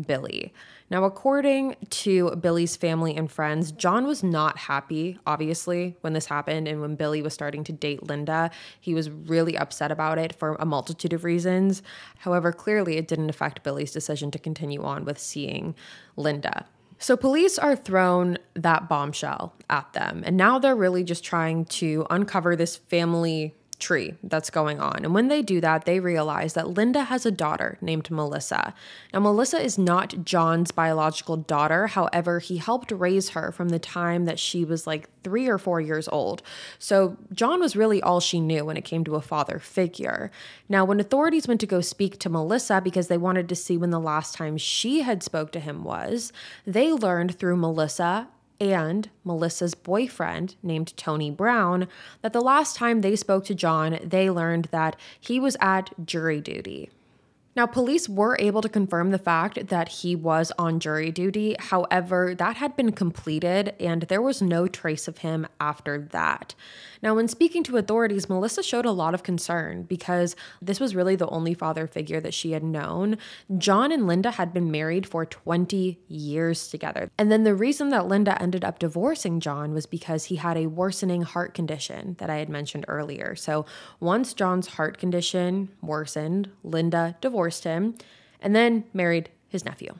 Billy. 0.00 0.54
Now, 0.88 1.02
according 1.04 1.76
to 1.90 2.36
Billy's 2.36 2.76
family 2.76 3.16
and 3.16 3.30
friends, 3.30 3.72
John 3.72 4.06
was 4.06 4.22
not 4.22 4.56
happy, 4.56 5.18
obviously, 5.26 5.96
when 6.02 6.12
this 6.12 6.26
happened 6.26 6.68
and 6.68 6.80
when 6.80 6.94
Billy 6.94 7.22
was 7.22 7.34
starting 7.34 7.64
to 7.64 7.72
date 7.72 8.04
Linda. 8.04 8.50
He 8.80 8.94
was 8.94 9.10
really 9.10 9.58
upset 9.58 9.90
about 9.90 10.18
it 10.18 10.32
for 10.32 10.54
a 10.54 10.64
multitude 10.64 11.12
of 11.12 11.24
reasons. 11.24 11.82
However, 12.18 12.52
clearly 12.52 12.98
it 12.98 13.08
didn't 13.08 13.30
affect 13.30 13.64
Billy's 13.64 13.90
decision 13.90 14.30
to 14.30 14.38
continue 14.38 14.84
on 14.84 15.04
with 15.04 15.18
seeing 15.18 15.74
Linda. 16.14 16.66
So, 16.98 17.16
police 17.16 17.58
are 17.58 17.76
thrown 17.76 18.38
that 18.54 18.88
bombshell 18.88 19.54
at 19.68 19.92
them, 19.92 20.22
and 20.24 20.36
now 20.36 20.58
they're 20.58 20.74
really 20.74 21.04
just 21.04 21.22
trying 21.22 21.66
to 21.66 22.06
uncover 22.08 22.56
this 22.56 22.76
family 22.76 23.54
tree 23.78 24.14
that's 24.22 24.50
going 24.50 24.80
on. 24.80 25.04
And 25.04 25.14
when 25.14 25.28
they 25.28 25.42
do 25.42 25.60
that, 25.60 25.84
they 25.84 26.00
realize 26.00 26.54
that 26.54 26.68
Linda 26.68 27.04
has 27.04 27.26
a 27.26 27.30
daughter 27.30 27.78
named 27.80 28.10
Melissa. 28.10 28.74
Now, 29.12 29.20
Melissa 29.20 29.60
is 29.60 29.78
not 29.78 30.24
John's 30.24 30.70
biological 30.70 31.36
daughter. 31.36 31.88
However, 31.88 32.38
he 32.38 32.56
helped 32.56 32.90
raise 32.90 33.30
her 33.30 33.52
from 33.52 33.68
the 33.70 33.78
time 33.78 34.24
that 34.24 34.38
she 34.38 34.64
was 34.64 34.86
like 34.86 35.08
three 35.22 35.48
or 35.48 35.58
four 35.58 35.80
years 35.80 36.08
old. 36.08 36.42
So, 36.78 37.16
John 37.32 37.60
was 37.60 37.76
really 37.76 38.02
all 38.02 38.20
she 38.20 38.40
knew 38.40 38.64
when 38.64 38.76
it 38.76 38.84
came 38.84 39.04
to 39.04 39.16
a 39.16 39.20
father 39.20 39.58
figure. 39.58 40.30
Now, 40.68 40.84
when 40.84 41.00
authorities 41.00 41.48
went 41.48 41.60
to 41.60 41.66
go 41.66 41.80
speak 41.80 42.18
to 42.20 42.28
Melissa 42.28 42.80
because 42.80 43.08
they 43.08 43.18
wanted 43.18 43.48
to 43.48 43.54
see 43.54 43.76
when 43.76 43.90
the 43.90 44.00
last 44.00 44.34
time 44.34 44.56
she 44.56 45.02
had 45.02 45.22
spoke 45.22 45.52
to 45.52 45.60
him 45.60 45.84
was, 45.84 46.32
they 46.66 46.92
learned 46.92 47.38
through 47.38 47.56
Melissa 47.56 48.28
and 48.60 49.08
Melissa's 49.24 49.74
boyfriend, 49.74 50.56
named 50.62 50.96
Tony 50.96 51.30
Brown, 51.30 51.88
that 52.22 52.32
the 52.32 52.40
last 52.40 52.76
time 52.76 53.00
they 53.00 53.16
spoke 53.16 53.44
to 53.46 53.54
John, 53.54 53.98
they 54.02 54.30
learned 54.30 54.68
that 54.70 54.96
he 55.20 55.38
was 55.38 55.56
at 55.60 55.90
jury 56.04 56.40
duty. 56.40 56.90
Now, 57.56 57.64
police 57.66 58.06
were 58.06 58.36
able 58.38 58.60
to 58.60 58.68
confirm 58.68 59.12
the 59.12 59.18
fact 59.18 59.68
that 59.68 59.88
he 59.88 60.14
was 60.14 60.52
on 60.58 60.78
jury 60.78 61.10
duty. 61.10 61.56
However, 61.58 62.34
that 62.34 62.56
had 62.56 62.76
been 62.76 62.92
completed 62.92 63.74
and 63.80 64.02
there 64.02 64.20
was 64.20 64.42
no 64.42 64.68
trace 64.68 65.08
of 65.08 65.18
him 65.18 65.46
after 65.58 65.98
that. 66.12 66.54
Now, 67.02 67.14
when 67.14 67.28
speaking 67.28 67.62
to 67.64 67.78
authorities, 67.78 68.28
Melissa 68.28 68.62
showed 68.62 68.84
a 68.84 68.90
lot 68.90 69.14
of 69.14 69.22
concern 69.22 69.84
because 69.84 70.36
this 70.60 70.80
was 70.80 70.94
really 70.94 71.16
the 71.16 71.28
only 71.28 71.54
father 71.54 71.86
figure 71.86 72.20
that 72.20 72.34
she 72.34 72.52
had 72.52 72.62
known. 72.62 73.16
John 73.56 73.90
and 73.90 74.06
Linda 74.06 74.32
had 74.32 74.52
been 74.52 74.70
married 74.70 75.06
for 75.06 75.24
20 75.24 75.98
years 76.08 76.68
together. 76.68 77.10
And 77.16 77.32
then 77.32 77.44
the 77.44 77.54
reason 77.54 77.88
that 77.90 78.06
Linda 78.06 78.40
ended 78.40 78.64
up 78.64 78.78
divorcing 78.78 79.40
John 79.40 79.72
was 79.72 79.86
because 79.86 80.24
he 80.24 80.36
had 80.36 80.58
a 80.58 80.66
worsening 80.66 81.22
heart 81.22 81.54
condition 81.54 82.16
that 82.18 82.28
I 82.28 82.36
had 82.36 82.48
mentioned 82.48 82.84
earlier. 82.88 83.34
So 83.34 83.64
once 83.98 84.34
John's 84.34 84.66
heart 84.66 84.98
condition 84.98 85.70
worsened, 85.80 86.50
Linda 86.62 87.16
divorced 87.20 87.45
divorced 87.46 87.64
him, 87.64 87.94
and 88.40 88.54
then 88.54 88.84
married 88.92 89.30
his 89.48 89.64
nephew. 89.64 89.94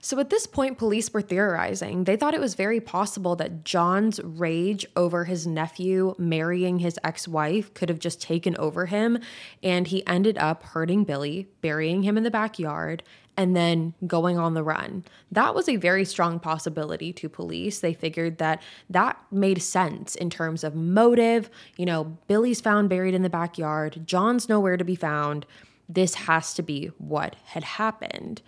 So 0.00 0.18
at 0.18 0.28
this 0.28 0.46
point, 0.46 0.76
police 0.76 1.14
were 1.14 1.22
theorizing. 1.22 2.04
They 2.04 2.16
thought 2.16 2.34
it 2.34 2.40
was 2.40 2.54
very 2.54 2.78
possible 2.78 3.36
that 3.36 3.64
John's 3.64 4.20
rage 4.22 4.84
over 4.96 5.24
his 5.24 5.46
nephew 5.46 6.14
marrying 6.18 6.80
his 6.80 6.98
ex 7.02 7.26
wife 7.26 7.72
could 7.72 7.88
have 7.88 8.00
just 8.00 8.20
taken 8.20 8.54
over 8.58 8.84
him, 8.84 9.18
and 9.62 9.86
he 9.86 10.06
ended 10.06 10.36
up 10.36 10.62
hurting 10.62 11.04
Billy, 11.04 11.48
burying 11.62 12.02
him 12.02 12.18
in 12.18 12.22
the 12.22 12.30
backyard, 12.30 13.02
and 13.34 13.56
then 13.56 13.94
going 14.06 14.36
on 14.38 14.52
the 14.52 14.62
run. 14.62 15.04
That 15.32 15.54
was 15.54 15.70
a 15.70 15.76
very 15.76 16.04
strong 16.04 16.38
possibility 16.38 17.10
to 17.14 17.28
police. 17.30 17.80
They 17.80 17.94
figured 17.94 18.36
that 18.38 18.62
that 18.90 19.16
made 19.30 19.62
sense 19.62 20.14
in 20.14 20.28
terms 20.28 20.64
of 20.64 20.74
motive. 20.74 21.48
You 21.78 21.86
know, 21.86 22.04
Billy's 22.28 22.60
found 22.60 22.90
buried 22.90 23.14
in 23.14 23.22
the 23.22 23.30
backyard, 23.30 24.02
John's 24.04 24.50
nowhere 24.50 24.76
to 24.76 24.84
be 24.84 24.96
found 24.96 25.46
this 25.88 26.14
has 26.14 26.54
to 26.54 26.62
be 26.62 26.86
what 26.98 27.36
had 27.46 27.64
happened. 27.64 28.42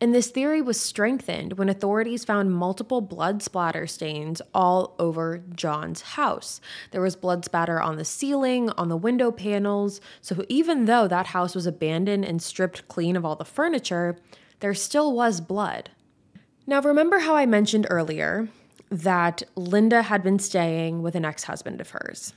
And 0.00 0.14
this 0.14 0.30
theory 0.30 0.60
was 0.60 0.78
strengthened 0.78 1.54
when 1.54 1.68
authorities 1.68 2.24
found 2.24 2.52
multiple 2.52 3.00
blood 3.00 3.42
splatter 3.42 3.86
stains 3.86 4.42
all 4.52 4.94
over 4.98 5.42
John's 5.54 6.02
house. 6.02 6.60
There 6.90 7.00
was 7.00 7.16
blood 7.16 7.44
spatter 7.44 7.80
on 7.80 7.96
the 7.96 8.04
ceiling, 8.04 8.70
on 8.70 8.88
the 8.88 8.96
window 8.96 9.30
panels. 9.30 10.00
So 10.20 10.44
even 10.48 10.84
though 10.84 11.08
that 11.08 11.28
house 11.28 11.54
was 11.54 11.66
abandoned 11.66 12.24
and 12.24 12.42
stripped 12.42 12.86
clean 12.88 13.16
of 13.16 13.24
all 13.24 13.36
the 13.36 13.44
furniture, 13.44 14.18
there 14.60 14.74
still 14.74 15.14
was 15.14 15.40
blood. 15.40 15.90
Now, 16.66 16.80
remember 16.80 17.20
how 17.20 17.34
I 17.34 17.46
mentioned 17.46 17.86
earlier 17.90 18.48
that 18.90 19.42
Linda 19.54 20.02
had 20.02 20.22
been 20.22 20.38
staying 20.38 21.02
with 21.02 21.14
an 21.14 21.24
ex 21.24 21.44
husband 21.44 21.80
of 21.80 21.90
hers 21.90 22.32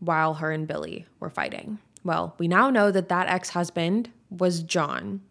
while 0.00 0.34
her 0.34 0.50
and 0.50 0.66
Billy 0.66 1.06
were 1.18 1.30
fighting? 1.30 1.78
Well, 2.04 2.34
we 2.38 2.48
now 2.48 2.70
know 2.70 2.90
that 2.90 3.08
that 3.08 3.28
ex 3.28 3.50
husband 3.50 4.10
was 4.30 4.62
John. 4.62 5.22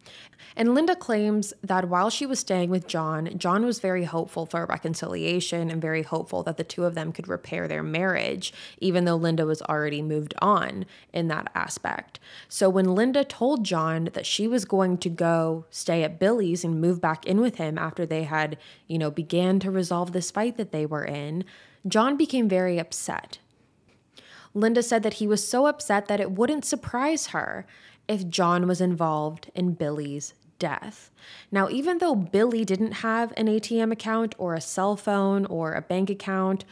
And 0.55 0.73
Linda 0.73 0.95
claims 0.95 1.53
that 1.61 1.87
while 1.87 2.09
she 2.09 2.25
was 2.25 2.39
staying 2.39 2.71
with 2.71 2.87
John, 2.87 3.29
John 3.37 3.63
was 3.63 3.79
very 3.79 4.05
hopeful 4.05 4.47
for 4.47 4.63
a 4.63 4.65
reconciliation 4.65 5.69
and 5.69 5.79
very 5.79 6.01
hopeful 6.01 6.41
that 6.43 6.57
the 6.57 6.63
two 6.63 6.83
of 6.83 6.95
them 6.95 7.11
could 7.11 7.27
repair 7.27 7.67
their 7.67 7.83
marriage, 7.83 8.51
even 8.79 9.05
though 9.05 9.15
Linda 9.15 9.45
was 9.45 9.61
already 9.61 10.01
moved 10.01 10.33
on 10.41 10.85
in 11.13 11.27
that 11.27 11.51
aspect. 11.53 12.19
So 12.49 12.69
when 12.69 12.95
Linda 12.95 13.23
told 13.23 13.65
John 13.65 14.09
that 14.13 14.25
she 14.25 14.47
was 14.47 14.65
going 14.65 14.97
to 14.99 15.09
go 15.09 15.65
stay 15.69 16.03
at 16.03 16.19
Billy's 16.19 16.63
and 16.63 16.81
move 16.81 16.99
back 16.99 17.23
in 17.27 17.39
with 17.39 17.55
him 17.55 17.77
after 17.77 18.07
they 18.07 18.23
had, 18.23 18.57
you 18.87 18.97
know, 18.97 19.11
began 19.11 19.59
to 19.59 19.69
resolve 19.69 20.11
this 20.11 20.31
fight 20.31 20.57
that 20.57 20.71
they 20.71 20.87
were 20.87 21.05
in, 21.05 21.45
John 21.87 22.17
became 22.17 22.49
very 22.49 22.79
upset 22.79 23.37
Linda 24.57 24.81
said 24.81 25.03
that 25.03 25.15
he 25.15 25.27
was 25.27 25.47
so 25.47 25.67
upset 25.67 26.07
that 26.07 26.19
it 26.19 26.31
wouldn't 26.31 26.65
surprise 26.65 27.27
her 27.27 27.65
if 28.07 28.27
John 28.27 28.67
was 28.67 28.81
involved 28.81 29.51
in 29.53 29.73
Billy's 29.73 30.33
death. 30.57 31.11
Now, 31.51 31.69
even 31.69 31.99
though 31.99 32.15
Billy 32.15 32.65
didn't 32.65 33.03
have 33.03 33.31
an 33.37 33.47
ATM 33.47 33.91
account 33.91 34.33
or 34.37 34.55
a 34.55 34.61
cell 34.61 34.95
phone 34.95 35.45
or 35.45 35.73
a 35.73 35.81
bank 35.81 36.09
account, 36.09 36.65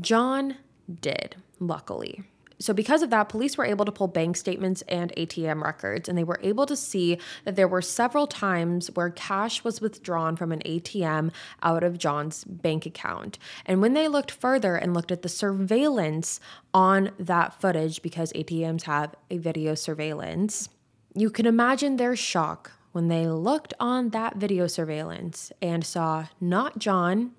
John 0.00 0.56
did, 1.00 1.36
luckily. 1.60 2.22
So, 2.58 2.72
because 2.72 3.02
of 3.02 3.10
that, 3.10 3.28
police 3.28 3.58
were 3.58 3.66
able 3.66 3.84
to 3.84 3.92
pull 3.92 4.08
bank 4.08 4.36
statements 4.36 4.82
and 4.88 5.12
ATM 5.16 5.62
records, 5.62 6.08
and 6.08 6.16
they 6.16 6.24
were 6.24 6.40
able 6.42 6.64
to 6.66 6.76
see 6.76 7.18
that 7.44 7.54
there 7.54 7.68
were 7.68 7.82
several 7.82 8.26
times 8.26 8.88
where 8.94 9.10
cash 9.10 9.62
was 9.62 9.80
withdrawn 9.80 10.36
from 10.36 10.52
an 10.52 10.60
ATM 10.60 11.32
out 11.62 11.82
of 11.82 11.98
John's 11.98 12.44
bank 12.44 12.86
account. 12.86 13.38
And 13.66 13.82
when 13.82 13.92
they 13.92 14.08
looked 14.08 14.30
further 14.30 14.76
and 14.76 14.94
looked 14.94 15.12
at 15.12 15.22
the 15.22 15.28
surveillance 15.28 16.40
on 16.72 17.10
that 17.18 17.60
footage, 17.60 18.00
because 18.00 18.32
ATMs 18.32 18.84
have 18.84 19.14
a 19.30 19.36
video 19.36 19.74
surveillance, 19.74 20.70
you 21.14 21.28
can 21.28 21.46
imagine 21.46 21.96
their 21.96 22.16
shock 22.16 22.72
when 22.92 23.08
they 23.08 23.26
looked 23.26 23.74
on 23.78 24.08
that 24.10 24.36
video 24.36 24.66
surveillance 24.66 25.52
and 25.60 25.84
saw 25.84 26.26
not 26.40 26.78
John, 26.78 27.32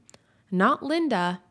not 0.52 0.84
Linda, 0.84 1.42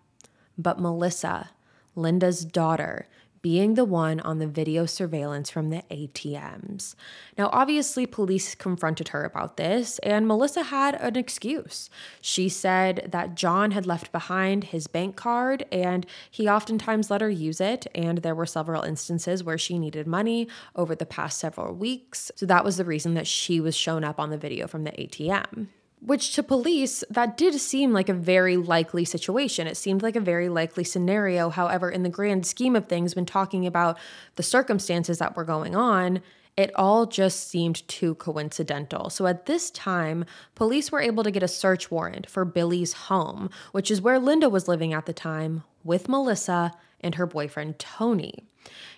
but 0.56 0.80
Melissa, 0.80 1.50
Linda's 1.96 2.44
daughter 2.44 3.08
being 3.42 3.74
the 3.74 3.84
one 3.84 4.20
on 4.20 4.38
the 4.38 4.46
video 4.46 4.86
surveillance 4.86 5.50
from 5.50 5.70
the 5.70 5.82
ATMs. 5.90 6.94
Now, 7.36 7.50
obviously, 7.52 8.06
police 8.06 8.54
confronted 8.54 9.08
her 9.08 9.24
about 9.24 9.56
this, 9.56 9.98
and 10.00 10.26
Melissa 10.26 10.64
had 10.64 10.94
an 10.96 11.16
excuse. 11.16 11.90
She 12.20 12.48
said 12.48 13.08
that 13.12 13.34
John 13.34 13.70
had 13.70 13.86
left 13.86 14.12
behind 14.12 14.64
his 14.64 14.86
bank 14.86 15.16
card 15.16 15.64
and 15.70 16.06
he 16.30 16.48
oftentimes 16.48 17.10
let 17.10 17.20
her 17.20 17.30
use 17.30 17.60
it, 17.60 17.86
and 17.94 18.18
there 18.18 18.34
were 18.34 18.46
several 18.46 18.82
instances 18.82 19.44
where 19.44 19.58
she 19.58 19.78
needed 19.78 20.06
money 20.06 20.48
over 20.74 20.94
the 20.94 21.06
past 21.06 21.38
several 21.38 21.74
weeks. 21.74 22.30
So 22.36 22.46
that 22.46 22.64
was 22.64 22.76
the 22.76 22.84
reason 22.84 23.14
that 23.14 23.26
she 23.26 23.60
was 23.60 23.76
shown 23.76 24.04
up 24.04 24.18
on 24.18 24.30
the 24.30 24.38
video 24.38 24.66
from 24.66 24.84
the 24.84 24.92
ATM. 24.92 25.68
Which 26.00 26.34
to 26.34 26.42
police, 26.42 27.02
that 27.10 27.36
did 27.36 27.54
seem 27.54 27.92
like 27.92 28.08
a 28.08 28.14
very 28.14 28.56
likely 28.56 29.04
situation. 29.04 29.66
It 29.66 29.76
seemed 29.76 30.02
like 30.02 30.14
a 30.14 30.20
very 30.20 30.48
likely 30.48 30.84
scenario. 30.84 31.48
However, 31.48 31.90
in 31.90 32.02
the 32.02 32.08
grand 32.08 32.46
scheme 32.46 32.76
of 32.76 32.86
things, 32.86 33.16
when 33.16 33.26
talking 33.26 33.66
about 33.66 33.98
the 34.36 34.42
circumstances 34.42 35.18
that 35.18 35.36
were 35.36 35.44
going 35.44 35.74
on, 35.74 36.20
it 36.56 36.70
all 36.74 37.06
just 37.06 37.48
seemed 37.48 37.86
too 37.88 38.14
coincidental. 38.14 39.10
So 39.10 39.26
at 39.26 39.46
this 39.46 39.70
time, 39.70 40.24
police 40.54 40.90
were 40.90 41.00
able 41.00 41.22
to 41.24 41.30
get 41.30 41.42
a 41.42 41.48
search 41.48 41.90
warrant 41.90 42.28
for 42.30 42.44
Billy's 42.44 42.92
home, 42.94 43.50
which 43.72 43.90
is 43.90 44.00
where 44.00 44.18
Linda 44.18 44.48
was 44.48 44.68
living 44.68 44.92
at 44.92 45.06
the 45.06 45.12
time 45.12 45.64
with 45.84 46.08
Melissa 46.08 46.72
and 47.00 47.16
her 47.16 47.26
boyfriend 47.26 47.78
Tony. 47.78 48.44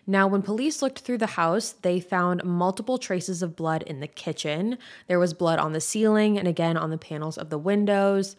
Now, 0.07 0.27
when 0.27 0.43
police 0.43 0.81
looked 0.81 1.01
through 1.01 1.19
the 1.19 1.27
house, 1.27 1.73
they 1.73 2.01
found 2.01 2.43
multiple 2.43 2.97
traces 2.97 3.43
of 3.43 3.57
blood 3.57 3.83
in 3.83 4.01
the 4.01 4.07
kitchen. 4.07 4.79
There 5.07 5.19
was 5.19 5.35
blood 5.35 5.59
on 5.59 5.73
the 5.73 5.81
ceiling 5.81 6.39
and 6.39 6.49
again 6.49 6.77
on 6.77 6.91
the 6.91 6.97
panels 6.97 7.37
of 7.37 7.51
the 7.51 7.59
windows. 7.59 8.35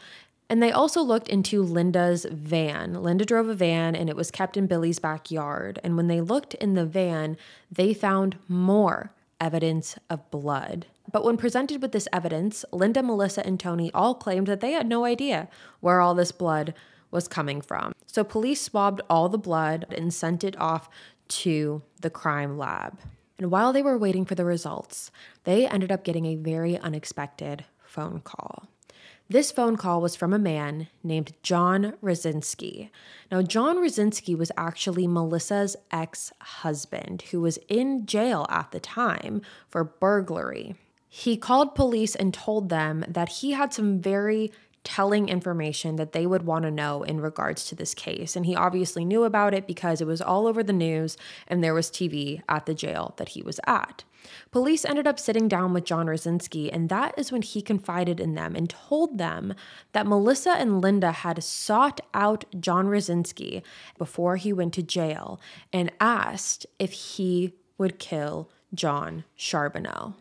And 0.49 0.63
they 0.63 0.71
also 0.71 1.01
looked 1.01 1.27
into 1.27 1.61
Linda's 1.61 2.25
van. 2.25 2.95
Linda 3.03 3.23
drove 3.23 3.47
a 3.49 3.53
van 3.53 3.95
and 3.95 4.09
it 4.09 4.15
was 4.15 4.31
kept 4.31 4.57
in 4.57 4.65
Billy's 4.65 4.97
backyard. 4.97 5.79
And 5.83 5.95
when 5.95 6.07
they 6.07 6.21
looked 6.21 6.55
in 6.55 6.73
the 6.73 6.87
van, 6.87 7.37
they 7.71 7.93
found 7.93 8.39
more 8.47 9.11
evidence 9.39 9.95
of 10.09 10.29
blood. 10.31 10.87
But 11.11 11.23
when 11.23 11.37
presented 11.37 11.81
with 11.81 11.91
this 11.91 12.07
evidence, 12.11 12.65
Linda, 12.71 13.03
Melissa, 13.03 13.45
and 13.45 13.59
Tony 13.59 13.91
all 13.93 14.15
claimed 14.15 14.47
that 14.47 14.59
they 14.59 14.71
had 14.71 14.87
no 14.87 15.05
idea 15.05 15.47
where 15.81 16.01
all 16.01 16.15
this 16.15 16.31
blood 16.31 16.73
was 17.11 17.27
coming 17.27 17.61
from. 17.61 17.93
So 18.05 18.23
police 18.23 18.61
swabbed 18.61 19.01
all 19.09 19.29
the 19.29 19.37
blood 19.37 19.85
and 19.95 20.13
sent 20.13 20.43
it 20.43 20.59
off 20.59 20.89
to 21.29 21.81
the 22.01 22.09
crime 22.09 22.57
lab. 22.57 22.99
And 23.37 23.51
while 23.51 23.71
they 23.71 23.81
were 23.81 23.97
waiting 23.97 24.25
for 24.25 24.35
the 24.35 24.45
results, 24.45 25.11
they 25.43 25.67
ended 25.67 25.91
up 25.91 26.03
getting 26.03 26.25
a 26.25 26.35
very 26.35 26.77
unexpected 26.77 27.65
phone 27.85 28.21
call. 28.21 28.67
This 29.31 29.51
phone 29.51 29.77
call 29.77 30.01
was 30.01 30.15
from 30.15 30.33
a 30.33 30.39
man 30.39 30.87
named 31.03 31.33
John 31.43 31.93
Rosinski. 32.03 32.89
Now, 33.31 33.43
John 33.43 33.77
Rosinski 33.77 34.35
was 34.35 34.51
actually 34.57 35.05
Melissa's 35.05 35.75
ex 35.91 36.33
husband, 36.41 37.21
who 37.29 37.39
was 37.39 37.59
in 37.67 38.07
jail 38.07 38.47
at 38.49 38.71
the 38.71 38.79
time 38.79 39.43
for 39.67 39.83
burglary. 39.83 40.75
He 41.07 41.37
called 41.37 41.75
police 41.75 42.15
and 42.15 42.33
told 42.33 42.69
them 42.69 43.05
that 43.07 43.29
he 43.29 43.51
had 43.51 43.71
some 43.71 43.99
very 43.99 44.51
telling 44.83 45.29
information 45.29 45.97
that 45.97 46.13
they 46.13 46.25
would 46.25 46.43
want 46.43 46.63
to 46.63 46.71
know 46.71 47.03
in 47.03 47.19
regards 47.19 47.65
to 47.65 47.75
this 47.75 47.93
case. 47.93 48.35
And 48.35 48.45
he 48.45 48.55
obviously 48.55 49.05
knew 49.05 49.23
about 49.23 49.53
it 49.53 49.67
because 49.67 50.01
it 50.01 50.07
was 50.07 50.21
all 50.21 50.47
over 50.47 50.63
the 50.63 50.73
news 50.73 51.17
and 51.47 51.63
there 51.63 51.73
was 51.73 51.89
TV 51.89 52.41
at 52.47 52.65
the 52.65 52.73
jail 52.73 53.13
that 53.17 53.29
he 53.29 53.41
was 53.41 53.59
at. 53.67 54.03
Police 54.51 54.85
ended 54.85 55.07
up 55.07 55.19
sitting 55.19 55.47
down 55.47 55.73
with 55.73 55.85
John 55.85 56.07
Rosinski, 56.07 56.69
and 56.71 56.89
that 56.89 57.13
is 57.17 57.31
when 57.31 57.41
he 57.41 57.61
confided 57.61 58.19
in 58.19 58.35
them 58.35 58.55
and 58.55 58.69
told 58.69 59.17
them 59.17 59.53
that 59.93 60.07
Melissa 60.07 60.51
and 60.51 60.81
Linda 60.81 61.11
had 61.11 61.43
sought 61.43 62.01
out 62.13 62.45
John 62.59 62.87
Rosinski 62.87 63.63
before 63.97 64.35
he 64.35 64.53
went 64.53 64.73
to 64.75 64.83
jail 64.83 65.39
and 65.71 65.91
asked 65.99 66.65
if 66.77 66.91
he 66.91 67.53
would 67.77 67.97
kill 67.97 68.49
John 68.73 69.23
Charbonneau. 69.35 70.15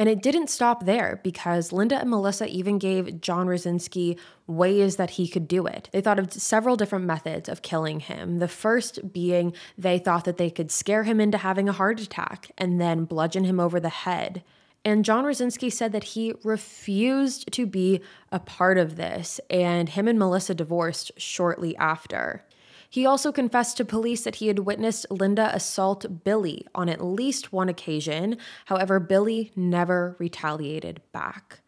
And 0.00 0.08
it 0.08 0.22
didn't 0.22 0.48
stop 0.48 0.86
there 0.86 1.20
because 1.22 1.72
Linda 1.72 2.00
and 2.00 2.08
Melissa 2.08 2.48
even 2.48 2.78
gave 2.78 3.20
John 3.20 3.48
Rosinski 3.48 4.18
ways 4.46 4.96
that 4.96 5.10
he 5.10 5.28
could 5.28 5.46
do 5.46 5.66
it. 5.66 5.90
They 5.92 6.00
thought 6.00 6.18
of 6.18 6.32
several 6.32 6.74
different 6.76 7.04
methods 7.04 7.50
of 7.50 7.60
killing 7.60 8.00
him. 8.00 8.38
The 8.38 8.48
first 8.48 9.12
being 9.12 9.52
they 9.76 9.98
thought 9.98 10.24
that 10.24 10.38
they 10.38 10.48
could 10.48 10.70
scare 10.70 11.02
him 11.02 11.20
into 11.20 11.36
having 11.36 11.68
a 11.68 11.74
heart 11.74 12.00
attack 12.00 12.50
and 12.56 12.80
then 12.80 13.04
bludgeon 13.04 13.44
him 13.44 13.60
over 13.60 13.78
the 13.78 13.90
head. 13.90 14.42
And 14.86 15.04
John 15.04 15.24
Rosinski 15.24 15.70
said 15.70 15.92
that 15.92 16.04
he 16.04 16.32
refused 16.44 17.52
to 17.52 17.66
be 17.66 18.00
a 18.32 18.38
part 18.40 18.78
of 18.78 18.96
this, 18.96 19.38
and 19.50 19.86
him 19.90 20.08
and 20.08 20.18
Melissa 20.18 20.54
divorced 20.54 21.12
shortly 21.18 21.76
after. 21.76 22.46
He 22.92 23.06
also 23.06 23.30
confessed 23.30 23.76
to 23.76 23.84
police 23.84 24.24
that 24.24 24.36
he 24.36 24.48
had 24.48 24.58
witnessed 24.60 25.06
Linda 25.10 25.50
assault 25.54 26.24
Billy 26.24 26.66
on 26.74 26.88
at 26.88 27.02
least 27.02 27.52
one 27.52 27.68
occasion. 27.68 28.36
However, 28.66 28.98
Billy 28.98 29.52
never 29.54 30.16
retaliated 30.18 31.00
back. 31.12 31.60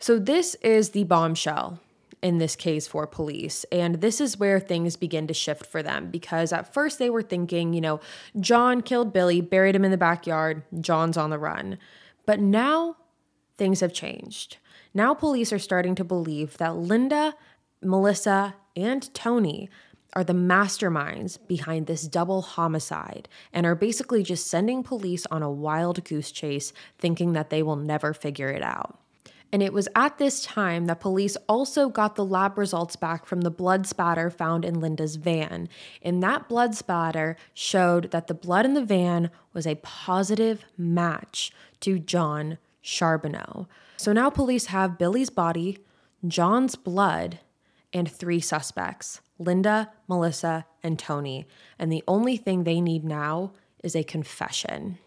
So, 0.00 0.18
this 0.18 0.56
is 0.56 0.90
the 0.90 1.04
bombshell 1.04 1.80
in 2.20 2.38
this 2.38 2.56
case 2.56 2.88
for 2.88 3.06
police. 3.06 3.64
And 3.70 4.00
this 4.00 4.20
is 4.20 4.38
where 4.38 4.58
things 4.58 4.96
begin 4.96 5.28
to 5.28 5.34
shift 5.34 5.64
for 5.66 5.82
them 5.82 6.10
because 6.10 6.52
at 6.52 6.74
first 6.74 6.98
they 6.98 7.10
were 7.10 7.22
thinking, 7.22 7.72
you 7.72 7.80
know, 7.80 8.00
John 8.40 8.80
killed 8.80 9.12
Billy, 9.12 9.40
buried 9.40 9.76
him 9.76 9.84
in 9.84 9.92
the 9.92 9.96
backyard, 9.96 10.64
John's 10.80 11.16
on 11.16 11.30
the 11.30 11.38
run. 11.38 11.78
But 12.24 12.40
now 12.40 12.96
things 13.56 13.80
have 13.80 13.92
changed. 13.92 14.56
Now 14.92 15.14
police 15.14 15.52
are 15.52 15.58
starting 15.58 15.94
to 15.94 16.04
believe 16.04 16.56
that 16.56 16.74
Linda, 16.76 17.34
Melissa, 17.80 18.56
and 18.74 19.12
Tony 19.14 19.70
are 20.16 20.24
the 20.24 20.32
masterminds 20.32 21.38
behind 21.46 21.86
this 21.86 22.08
double 22.08 22.40
homicide 22.40 23.28
and 23.52 23.66
are 23.66 23.74
basically 23.74 24.22
just 24.22 24.46
sending 24.46 24.82
police 24.82 25.26
on 25.30 25.42
a 25.42 25.50
wild 25.50 26.02
goose 26.04 26.30
chase, 26.32 26.72
thinking 26.98 27.34
that 27.34 27.50
they 27.50 27.62
will 27.62 27.76
never 27.76 28.14
figure 28.14 28.48
it 28.48 28.62
out. 28.62 28.98
And 29.52 29.62
it 29.62 29.74
was 29.74 29.88
at 29.94 30.16
this 30.16 30.42
time 30.42 30.86
that 30.86 31.00
police 31.00 31.36
also 31.50 31.90
got 31.90 32.16
the 32.16 32.24
lab 32.24 32.56
results 32.56 32.96
back 32.96 33.26
from 33.26 33.42
the 33.42 33.50
blood 33.50 33.86
spatter 33.86 34.30
found 34.30 34.64
in 34.64 34.80
Linda's 34.80 35.16
van. 35.16 35.68
And 36.00 36.22
that 36.22 36.48
blood 36.48 36.74
spatter 36.74 37.36
showed 37.52 38.10
that 38.10 38.26
the 38.26 38.34
blood 38.34 38.64
in 38.64 38.72
the 38.72 38.84
van 38.84 39.30
was 39.52 39.66
a 39.66 39.76
positive 39.76 40.64
match 40.78 41.52
to 41.80 41.98
John 41.98 42.56
Charbonneau. 42.80 43.68
So 43.98 44.14
now 44.14 44.30
police 44.30 44.66
have 44.66 44.98
Billy's 44.98 45.30
body, 45.30 45.78
John's 46.26 46.74
blood, 46.74 47.38
and 47.92 48.10
three 48.10 48.40
suspects 48.40 49.20
Linda, 49.38 49.92
Melissa, 50.08 50.66
and 50.82 50.98
Tony. 50.98 51.46
And 51.78 51.92
the 51.92 52.04
only 52.08 52.36
thing 52.36 52.64
they 52.64 52.80
need 52.80 53.04
now 53.04 53.52
is 53.82 53.94
a 53.94 54.02
confession. 54.02 54.98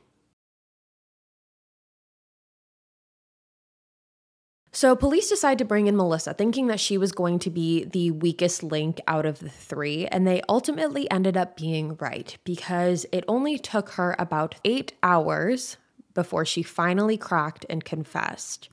So, 4.72 4.96
police 4.96 5.28
decide 5.28 5.58
to 5.58 5.65
bring 5.65 5.88
in 5.88 5.98
Melissa, 5.98 6.34
thinking 6.34 6.68
that 6.68 6.80
she 6.80 6.98
was 6.98 7.12
going 7.12 7.39
to 7.39 7.50
be 7.50 7.84
the 7.84 8.12
weakest 8.12 8.63
link 8.63 9.02
out 9.08 9.26
of 9.26 9.39
the 9.39 9.50
three. 9.50 10.06
And 10.08 10.26
they 10.26 10.42
ultimately 10.48 11.10
ended 11.12 11.36
up 11.36 11.58
being 11.58 11.98
right 12.00 12.38
because 12.44 13.06
it 13.12 13.26
only 13.28 13.58
took 13.58 13.89
her 13.92 14.15
about 14.18 14.56
eight 14.63 14.94
hours 15.02 15.78
before 16.13 16.46
she 16.46 16.63
finally 16.63 17.18
cracked 17.18 17.65
and 17.70 17.84
confessed. 17.84 18.70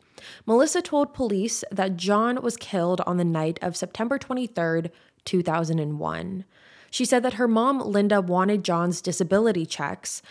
Melissa 0.46 0.82
told 0.82 1.14
police 1.14 1.64
that 1.70 1.96
John 1.96 2.42
was 2.42 2.56
killed 2.56 3.00
on 3.06 3.16
the 3.16 3.24
night 3.24 3.58
of 3.62 3.76
September 3.76 4.18
23rd, 4.18 4.90
2001. 5.26 6.44
She 6.90 7.04
said 7.04 7.22
that 7.22 7.34
her 7.34 7.46
mom, 7.48 7.80
Linda, 7.80 8.20
wanted 8.22 8.64
John's 8.64 9.02
disability 9.02 9.66
checks 9.66 10.22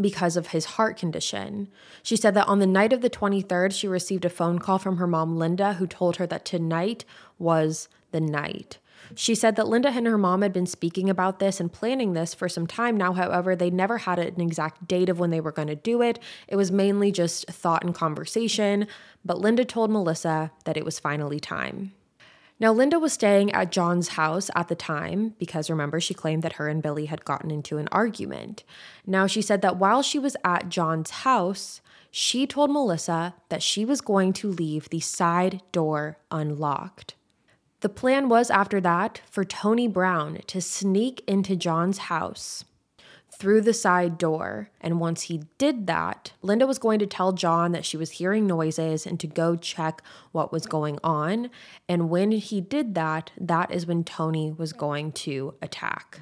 because 0.00 0.36
of 0.36 0.48
his 0.48 0.64
heart 0.64 0.96
condition. 0.96 1.68
She 2.02 2.16
said 2.16 2.34
that 2.34 2.48
on 2.48 2.58
the 2.58 2.66
night 2.66 2.92
of 2.92 3.00
the 3.00 3.10
23rd, 3.10 3.72
she 3.72 3.88
received 3.88 4.24
a 4.24 4.30
phone 4.30 4.58
call 4.58 4.78
from 4.78 4.98
her 4.98 5.06
mom, 5.06 5.36
Linda, 5.36 5.74
who 5.74 5.86
told 5.86 6.16
her 6.16 6.26
that 6.26 6.44
tonight 6.44 7.04
was 7.38 7.88
the 8.12 8.20
night. 8.20 8.78
She 9.14 9.34
said 9.34 9.56
that 9.56 9.68
Linda 9.68 9.90
and 9.90 10.06
her 10.06 10.18
mom 10.18 10.42
had 10.42 10.52
been 10.52 10.66
speaking 10.66 11.10
about 11.10 11.38
this 11.38 11.60
and 11.60 11.72
planning 11.72 12.14
this 12.14 12.32
for 12.34 12.48
some 12.48 12.66
time 12.66 12.96
now. 12.96 13.12
However, 13.12 13.54
they 13.54 13.70
never 13.70 13.98
had 13.98 14.18
an 14.18 14.40
exact 14.40 14.88
date 14.88 15.08
of 15.08 15.18
when 15.18 15.30
they 15.30 15.40
were 15.40 15.52
going 15.52 15.68
to 15.68 15.76
do 15.76 16.00
it. 16.02 16.18
It 16.48 16.56
was 16.56 16.72
mainly 16.72 17.12
just 17.12 17.46
thought 17.48 17.84
and 17.84 17.94
conversation. 17.94 18.86
But 19.24 19.38
Linda 19.38 19.64
told 19.64 19.90
Melissa 19.90 20.52
that 20.64 20.76
it 20.76 20.84
was 20.84 20.98
finally 20.98 21.38
time. 21.38 21.92
Now, 22.60 22.72
Linda 22.72 22.98
was 22.98 23.12
staying 23.12 23.52
at 23.52 23.72
John's 23.72 24.08
house 24.08 24.48
at 24.54 24.68
the 24.68 24.76
time 24.76 25.34
because 25.38 25.68
remember, 25.68 26.00
she 26.00 26.14
claimed 26.14 26.42
that 26.42 26.54
her 26.54 26.68
and 26.68 26.82
Billy 26.82 27.06
had 27.06 27.24
gotten 27.24 27.50
into 27.50 27.78
an 27.78 27.88
argument. 27.90 28.62
Now, 29.06 29.26
she 29.26 29.42
said 29.42 29.60
that 29.62 29.76
while 29.76 30.02
she 30.02 30.18
was 30.18 30.36
at 30.44 30.68
John's 30.68 31.10
house, 31.10 31.80
she 32.10 32.46
told 32.46 32.70
Melissa 32.70 33.34
that 33.48 33.62
she 33.62 33.84
was 33.84 34.00
going 34.00 34.32
to 34.34 34.48
leave 34.48 34.88
the 34.88 35.00
side 35.00 35.62
door 35.72 36.18
unlocked. 36.30 37.16
The 37.80 37.88
plan 37.88 38.28
was 38.28 38.50
after 38.50 38.80
that 38.80 39.20
for 39.28 39.44
Tony 39.44 39.88
Brown 39.88 40.38
to 40.46 40.60
sneak 40.60 41.24
into 41.26 41.56
John's 41.56 41.98
house 41.98 42.64
through 43.38 43.60
the 43.60 43.74
side 43.74 44.18
door. 44.18 44.70
And 44.80 45.00
once 45.00 45.22
he 45.22 45.42
did 45.58 45.86
that, 45.86 46.32
Linda 46.42 46.66
was 46.66 46.78
going 46.78 46.98
to 47.00 47.06
tell 47.06 47.32
John 47.32 47.72
that 47.72 47.84
she 47.84 47.96
was 47.96 48.12
hearing 48.12 48.46
noises 48.46 49.06
and 49.06 49.18
to 49.20 49.26
go 49.26 49.56
check 49.56 50.02
what 50.32 50.52
was 50.52 50.66
going 50.66 50.98
on. 51.02 51.50
And 51.88 52.10
when 52.10 52.32
he 52.32 52.60
did 52.60 52.94
that, 52.94 53.32
that 53.38 53.70
is 53.70 53.86
when 53.86 54.04
Tony 54.04 54.52
was 54.52 54.72
going 54.72 55.12
to 55.12 55.54
attack. 55.60 56.20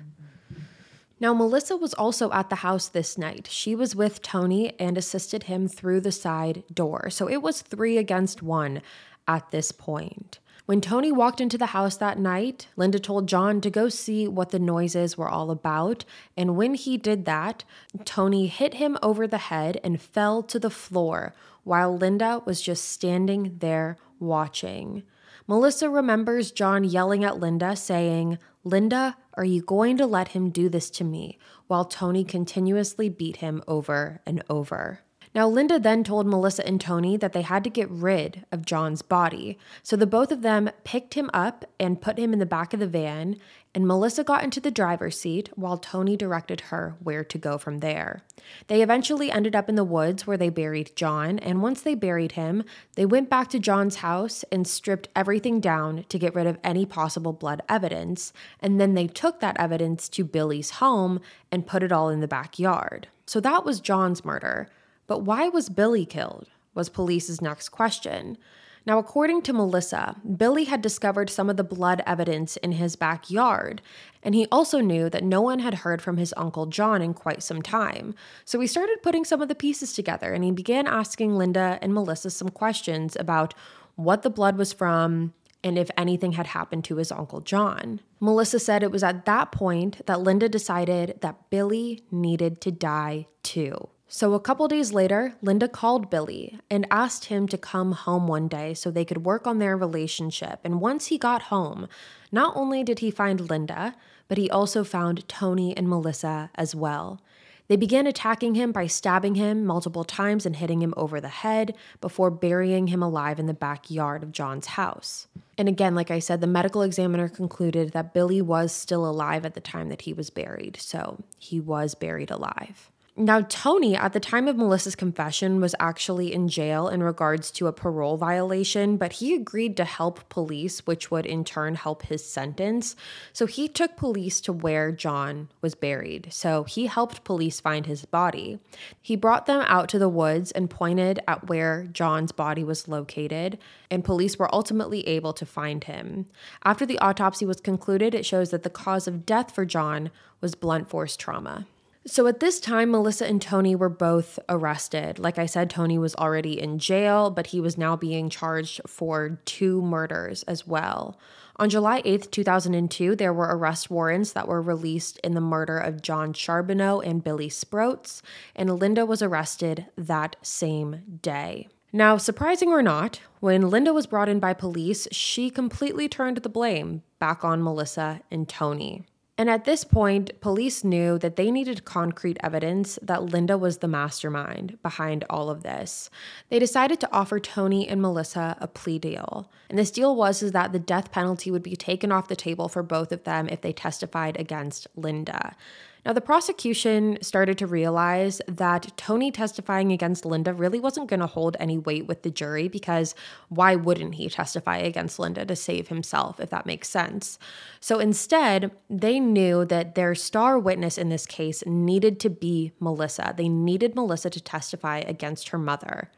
Now, 1.21 1.33
Melissa 1.33 1.77
was 1.77 1.95
also 1.95 2.33
at 2.33 2.51
the 2.51 2.57
house 2.57 2.89
this 2.89 3.17
night. 3.17 3.47
She 3.49 3.77
was 3.77 3.95
with 3.95 4.23
Tony 4.23 4.73
and 4.81 4.99
assisted 4.99 5.45
him 5.45 5.69
through 5.69 6.01
the 6.01 6.11
side 6.11 6.65
door. 6.75 7.11
So 7.11 7.29
it 7.29 7.43
was 7.43 7.63
three 7.63 7.97
against 7.97 8.43
one 8.43 8.83
at 9.29 9.53
this 9.53 9.71
point. 9.71 10.41
When 10.65 10.81
Tony 10.81 11.11
walked 11.11 11.41
into 11.41 11.59
the 11.59 11.67
house 11.67 11.97
that 11.97 12.21
night, 12.21 12.69
Linda 12.77 13.01
told 13.01 13.27
John 13.27 13.61
to 13.63 13.71
go 13.71 13.89
see 13.89 14.29
what 14.29 14.51
the 14.51 14.61
noises 14.61 15.19
were 15.19 15.29
all 15.29 15.51
about. 15.51 16.05
And 16.37 16.57
when 16.57 16.75
he 16.75 16.97
did 16.97 17.25
that, 17.25 17.65
Tony 18.05 18.47
hit 18.47 18.75
him 18.75 18.97
over 19.03 19.27
the 19.27 19.39
head 19.39 19.81
and 19.83 20.01
fell 20.01 20.43
to 20.45 20.61
the 20.61 20.71
floor 20.71 21.35
while 21.65 21.97
Linda 21.97 22.43
was 22.45 22.63
just 22.63 22.85
standing 22.89 23.57
there 23.59 23.97
watching. 24.21 25.03
Melissa 25.49 25.91
remembers 25.91 26.53
John 26.53 26.85
yelling 26.85 27.25
at 27.25 27.41
Linda, 27.41 27.75
saying, 27.75 28.39
Linda, 28.63 29.17
are 29.35 29.45
you 29.45 29.63
going 29.63 29.97
to 29.97 30.07
let 30.07 30.29
him 30.29 30.51
do 30.51 30.69
this 30.69 30.91
to 30.91 31.05
me? 31.05 31.39
While 31.67 31.85
Tony 31.85 32.23
continuously 32.23 33.09
beat 33.09 33.37
him 33.39 33.63
over 33.67 34.21
and 34.25 34.45
over. 34.49 35.01
Now, 35.35 35.49
Linda 35.49 35.79
then 35.79 36.05
told 36.05 36.27
Melissa 36.27 36.67
and 36.67 36.79
Tony 36.79 37.17
that 37.17 37.33
they 37.33 37.41
had 37.41 37.65
to 37.65 37.71
get 37.71 37.91
rid 37.91 38.45
of 38.53 38.67
John's 38.67 39.01
body. 39.01 39.59
So 39.83 39.97
the 39.97 40.07
both 40.07 40.31
of 40.31 40.43
them 40.43 40.71
picked 40.85 41.15
him 41.15 41.31
up 41.33 41.65
and 41.81 42.03
put 42.03 42.19
him 42.19 42.35
in 42.35 42.39
the 42.39 42.45
back 42.45 42.75
of 42.75 42.81
the 42.81 42.87
van, 42.87 43.37
and 43.75 43.87
Melissa 43.87 44.25
got 44.25 44.45
into 44.45 44.61
the 44.61 44.71
driver's 44.71 45.19
seat 45.19 45.49
while 45.55 45.79
Tony 45.79 46.19
directed 46.19 46.61
her 46.63 46.97
where 47.03 47.25
to 47.25 47.39
go 47.39 47.57
from 47.57 47.79
there. 47.79 48.23
They 48.67 48.83
eventually 48.83 49.33
ended 49.33 49.57
up 49.57 49.71
in 49.71 49.75
the 49.75 49.85
woods 49.85 50.27
where 50.27 50.37
they 50.37 50.51
buried 50.51 50.95
John, 50.95 51.39
and 51.39 51.63
once 51.63 51.81
they 51.81 51.95
buried 51.95 52.33
him, 52.33 52.65
they 52.97 53.07
went 53.07 53.31
back 53.31 53.49
to 53.51 53.59
John's 53.59 53.97
house 53.97 54.45
and 54.53 54.67
stripped 54.67 55.09
everything 55.17 55.61
down 55.61 56.05
to 56.11 56.19
get 56.19 56.35
rid 56.35 56.47
of 56.47 56.59
any 56.63 56.85
possible 56.85 57.33
blood 57.33 57.63
evidence, 57.71 58.35
and 58.61 58.79
then 58.79 58.93
they 58.93 59.07
took 59.07 59.41
that 59.41 59.59
evidence 59.59 60.11
to 60.11 60.25
Billy's 60.25 60.73
home 60.73 61.21
and 61.51 61.67
put 61.67 61.83
it 61.83 61.93
all 61.93 62.11
in 62.11 62.21
the 62.21 62.29
backyard. 62.29 63.09
So 63.25 63.41
that 63.41 63.65
was 63.65 63.81
John's 63.81 64.27
murder. 64.27 64.69
But 65.13 65.25
why 65.25 65.51
was 65.51 65.69
Billy 65.69 66.07
killed? 66.07 66.49
was 66.73 66.89
police's 66.89 67.43
next 67.43 67.69
question. 67.69 68.39
Now, 68.87 68.99
according 68.99 69.43
to 69.43 69.53
Melissa, 69.53 70.17
Billy 70.39 70.65
had 70.65 70.81
discovered 70.81 71.29
some 71.29 71.51
of 71.51 71.59
the 71.59 71.63
blood 71.63 72.03
evidence 72.07 72.57
in 72.57 72.73
his 72.73 72.97
backyard, 72.97 73.83
and 74.23 74.35
he 74.35 74.47
also 74.51 74.81
knew 74.81 75.11
that 75.11 75.23
no 75.23 75.43
one 75.43 75.59
had 75.59 75.75
heard 75.75 76.01
from 76.01 76.17
his 76.17 76.33
uncle 76.35 76.65
John 76.65 77.03
in 77.03 77.13
quite 77.13 77.43
some 77.43 77.61
time. 77.61 78.15
So 78.47 78.59
he 78.59 78.67
started 78.67 79.03
putting 79.03 79.27
some 79.27 79.43
of 79.43 79.49
the 79.49 79.55
pieces 79.55 79.93
together 79.93 80.33
and 80.33 80.45
he 80.45 80.51
began 80.51 80.87
asking 80.87 81.37
Linda 81.37 81.79
and 81.83 81.93
Melissa 81.93 82.31
some 82.31 82.49
questions 82.49 83.15
about 83.15 83.53
what 83.97 84.23
the 84.23 84.31
blood 84.31 84.57
was 84.57 84.73
from, 84.73 85.35
and 85.63 85.77
if 85.77 85.91
anything 85.99 86.33
had 86.33 86.47
happened 86.47 86.85
to 86.85 86.97
his 86.97 87.13
Uncle 87.13 87.43
John. 87.43 88.01
Melissa 88.19 88.59
said 88.59 88.83
it 88.83 88.91
was 88.91 89.03
at 89.03 89.27
that 89.27 89.53
point 89.53 90.07
that 90.07 90.23
Linda 90.23 90.49
decided 90.49 91.19
that 91.21 91.51
Billy 91.51 92.03
needed 92.11 92.63
to 92.63 92.71
die 92.71 93.27
too. 93.43 93.91
So, 94.15 94.35
a 94.35 94.41
couple 94.41 94.69
days 94.69 94.93
later, 94.93 95.37
Linda 95.41 95.67
called 95.67 96.11
Billy 96.11 96.59
and 96.69 96.87
asked 96.91 97.25
him 97.25 97.49
to 97.49 97.57
come 97.57 97.93
home 97.93 98.29
one 98.29 98.47
day 98.47 98.75
so 98.75 98.91
they 98.91 99.07
could 99.07 99.25
work 99.25 99.47
on 99.47 99.59
their 99.59 99.75
relationship. 99.75 100.61
And 100.65 100.83
once 100.83 101.07
he 101.07 101.17
got 101.17 101.45
home, 101.45 101.89
not 102.31 102.55
only 102.55 102.85
did 102.85 102.99
he 102.99 103.11
find 103.11 103.49
Linda, 103.49 103.95
but 104.29 104.37
he 104.37 104.51
also 104.51 104.85
found 104.85 105.27
Tony 105.31 105.75
and 105.75 105.89
Melissa 105.89 106.51
as 106.57 106.75
well. 106.75 107.23
They 107.69 107.77
began 107.77 108.07
attacking 108.07 108.55
him 108.55 108.71
by 108.71 108.87
stabbing 108.87 109.37
him 109.37 109.65
multiple 109.65 110.05
times 110.05 110.45
and 110.45 110.57
hitting 110.57 110.83
him 110.83 110.93
over 110.95 111.19
the 111.19 111.29
head 111.29 111.75
before 112.03 112.31
burying 112.31 112.89
him 112.89 113.03
alive 113.03 113.39
in 113.39 113.47
the 113.47 113.55
backyard 113.55 114.23
of 114.23 114.31
John's 114.31 114.67
house. 114.67 115.27
And 115.57 115.71
again, 115.71 115.95
like 115.95 116.11
I 116.11 116.19
said, 116.19 116.43
the 116.43 116.47
medical 116.47 116.83
examiner 116.83 117.31
concluded 117.31 117.93
that 117.93 118.13
Billy 118.13 118.43
was 118.43 118.73
still 118.73 119.09
alive 119.09 119.47
at 119.47 119.55
the 119.55 119.61
time 119.63 119.89
that 119.89 120.03
he 120.03 120.13
was 120.13 120.29
buried, 120.29 120.77
so 120.79 121.25
he 121.39 121.61
was 121.61 121.95
buried 121.95 122.31
alive. 122.31 122.92
Now, 123.15 123.43
Tony, 123.43 123.95
at 123.95 124.15
the 124.15 124.21
time 124.21 124.49
of 124.49 124.57
Melissa's 124.57 124.97
confession, 124.97 125.61
was 125.61 125.75
actually 125.79 126.33
in 126.33 126.49
jail 126.49 126.89
in 126.89 127.03
regards 127.03 127.51
to 127.51 127.67
a 127.67 127.73
parole 127.73 128.17
violation, 128.17 128.97
but 128.97 129.13
he 129.13 129.35
agreed 129.35 129.77
to 129.77 129.85
help 129.85 130.27
police, 130.31 130.87
which 130.87 131.11
would 131.11 131.27
in 131.27 131.45
turn 131.45 131.75
help 131.75 132.05
his 132.07 132.25
sentence. 132.25 132.97
So 133.35 133.45
he 133.45 133.69
took 133.69 133.99
police 133.99 134.41
to 134.41 134.53
where 134.55 134.91
John 134.91 135.51
was 135.61 135.75
buried. 135.75 136.29
So 136.33 136.65
he 136.65 136.87
helped 136.87 137.23
police 137.23 137.61
find 137.61 137.85
his 137.85 138.07
body. 138.07 138.59
He 139.03 139.15
brought 139.15 139.45
them 139.45 139.63
out 139.67 139.91
to 139.91 139.99
the 139.99 140.09
woods 140.09 140.51
and 140.51 140.71
pointed 140.71 141.21
at 141.29 141.49
where 141.51 141.85
John's 141.93 142.33
body 142.33 142.65
was 142.65 142.89
located, 142.89 143.59
and 143.91 144.03
police 144.03 144.39
were 144.39 144.53
ultimately 144.55 145.07
able 145.07 145.35
to 145.35 145.45
find 145.45 145.85
him. 145.85 146.29
After 146.65 146.87
the 146.87 146.99
autopsy 147.01 147.45
was 147.45 147.61
concluded, 147.61 148.15
it 148.15 148.25
shows 148.25 148.49
that 148.53 148.63
the 148.63 148.71
cause 148.71 149.07
of 149.07 149.27
death 149.27 149.55
for 149.55 149.67
John 149.67 150.11
was 150.41 150.55
blunt 150.55 150.89
force 150.89 151.15
trauma. 151.15 151.67
So 152.05 152.27
at 152.27 152.41
this 152.41 152.59
time, 152.59 152.91
Melissa 152.91 153.27
and 153.27 153.41
Tony 153.41 153.77
were 153.77 153.89
both 153.89 154.39
arrested. 154.49 155.21
Like 155.21 155.39
I 155.39 155.47
said, 155.47 155.71
Tony 155.71 155.99
was 155.99 156.17
already 156.17 156.61
in 156.61 156.81
jail, 156.81 157.31
but 157.31 157.49
he 157.49 157.61
was 157.61 157.79
now 157.79 157.95
being 157.95 158.29
charged 158.29 158.81
for 158.89 159.41
two 159.45 159.81
murders 159.83 160.43
as 160.45 160.67
well. 160.67 161.17
On 161.57 161.71
July 161.71 162.03
8th, 162.03 162.33
2002, 162.33 163.15
there 163.15 163.33
were 163.33 163.57
arrest 163.57 163.89
warrants 163.89 164.33
that 164.33 164.49
were 164.49 164.61
released 164.61 165.19
in 165.19 165.35
the 165.35 165.41
murder 165.41 165.79
of 165.79 166.03
John 166.03 166.33
Charbonneau 166.33 167.01
and 167.01 167.23
Billy 167.23 167.49
Sproats, 167.49 168.21
and 168.57 168.81
Linda 168.81 169.07
was 169.07 169.23
arrested 169.23 169.87
that 169.97 170.35
same 170.43 171.19
day. 171.23 171.69
Now, 171.93 172.17
surprising 172.17 172.71
or 172.71 172.83
not, 172.83 173.21
when 173.39 173.71
Linda 173.71 173.93
was 173.93 174.07
brought 174.07 174.29
in 174.29 174.41
by 174.41 174.55
police, 174.55 175.07
she 175.13 175.51
completely 175.51 176.09
turned 176.09 176.39
the 176.39 176.49
blame 176.49 177.03
back 177.21 177.45
on 177.45 177.63
Melissa 177.63 178.23
and 178.31 178.49
Tony. 178.49 179.05
And 179.43 179.51
at 179.51 179.65
this 179.65 179.83
point, 179.83 180.41
police 180.41 180.85
knew 180.85 181.19
that 181.19 181.35
they 181.35 181.51
needed 181.51 181.85
concrete 181.85 182.37
evidence 182.45 182.97
that 183.03 183.25
Linda 183.25 183.59
was 183.59 183.79
the 183.79 183.89
mastermind 183.89 184.81
behind 184.85 185.25
all 185.29 185.51
of 185.51 185.65
this. 185.65 186.11
They 186.49 186.61
decided 186.61 187.01
to 187.01 187.13
offer 187.13 187.41
Tony 187.41 187.89
and 187.89 188.01
Melissa 188.01 188.57
a 188.61 188.69
plea 188.69 189.01
deal. 189.01 189.51
And 189.69 189.77
this 189.77 189.91
deal 189.91 190.15
was 190.15 190.45
is 190.45 190.53
that 190.53 190.71
the 190.71 190.79
death 190.79 191.11
penalty 191.11 191.51
would 191.51 191.65
be 191.65 191.75
taken 191.75 192.13
off 192.13 192.29
the 192.29 192.37
table 192.37 192.69
for 192.69 192.85
both 192.85 193.11
of 193.11 193.25
them 193.25 193.49
if 193.49 193.63
they 193.63 193.73
testified 193.73 194.39
against 194.39 194.87
Linda. 194.95 195.57
Now, 196.05 196.13
the 196.13 196.21
prosecution 196.21 197.17
started 197.23 197.59
to 197.59 197.67
realize 197.69 198.43
that 198.49 198.93
Tony 198.97 199.31
testifying 199.31 199.93
against 199.93 200.25
Linda 200.25 200.53
really 200.53 200.81
wasn't 200.81 201.09
going 201.09 201.21
to 201.21 201.29
hold 201.29 201.57
any 201.61 201.79
weight 201.79 202.09
with 202.09 202.23
the 202.23 202.31
jury 202.31 202.67
because 202.67 203.15
why 203.51 203.77
wouldn't 203.77 204.17
he 204.17 204.29
testify 204.29 204.79
against 204.79 205.21
Linda 205.21 205.47
to 205.47 205.55
save 205.55 205.89
himself, 205.89 206.41
if 206.41 206.51
that 206.51 206.67
makes 206.67 206.89
sense? 206.89 207.39
So 207.79 208.01
instead, 208.01 208.73
they 208.91 209.21
knew 209.21 209.65
that 209.67 209.95
their 209.95 210.17
star 210.17 210.59
witness 210.59 210.99
in 210.99 211.09
this 211.09 211.25
case 211.25 211.63
needed 211.67 212.19
to 212.21 212.31
be 212.31 212.73
Melissa. 212.81 213.33
They 213.37 213.49
needed 213.49 213.95
Melissa 213.95 214.31
to 214.31 214.41
testify 214.41 214.99
against 214.99 215.51
her 215.51 215.59
mother. 215.59 216.11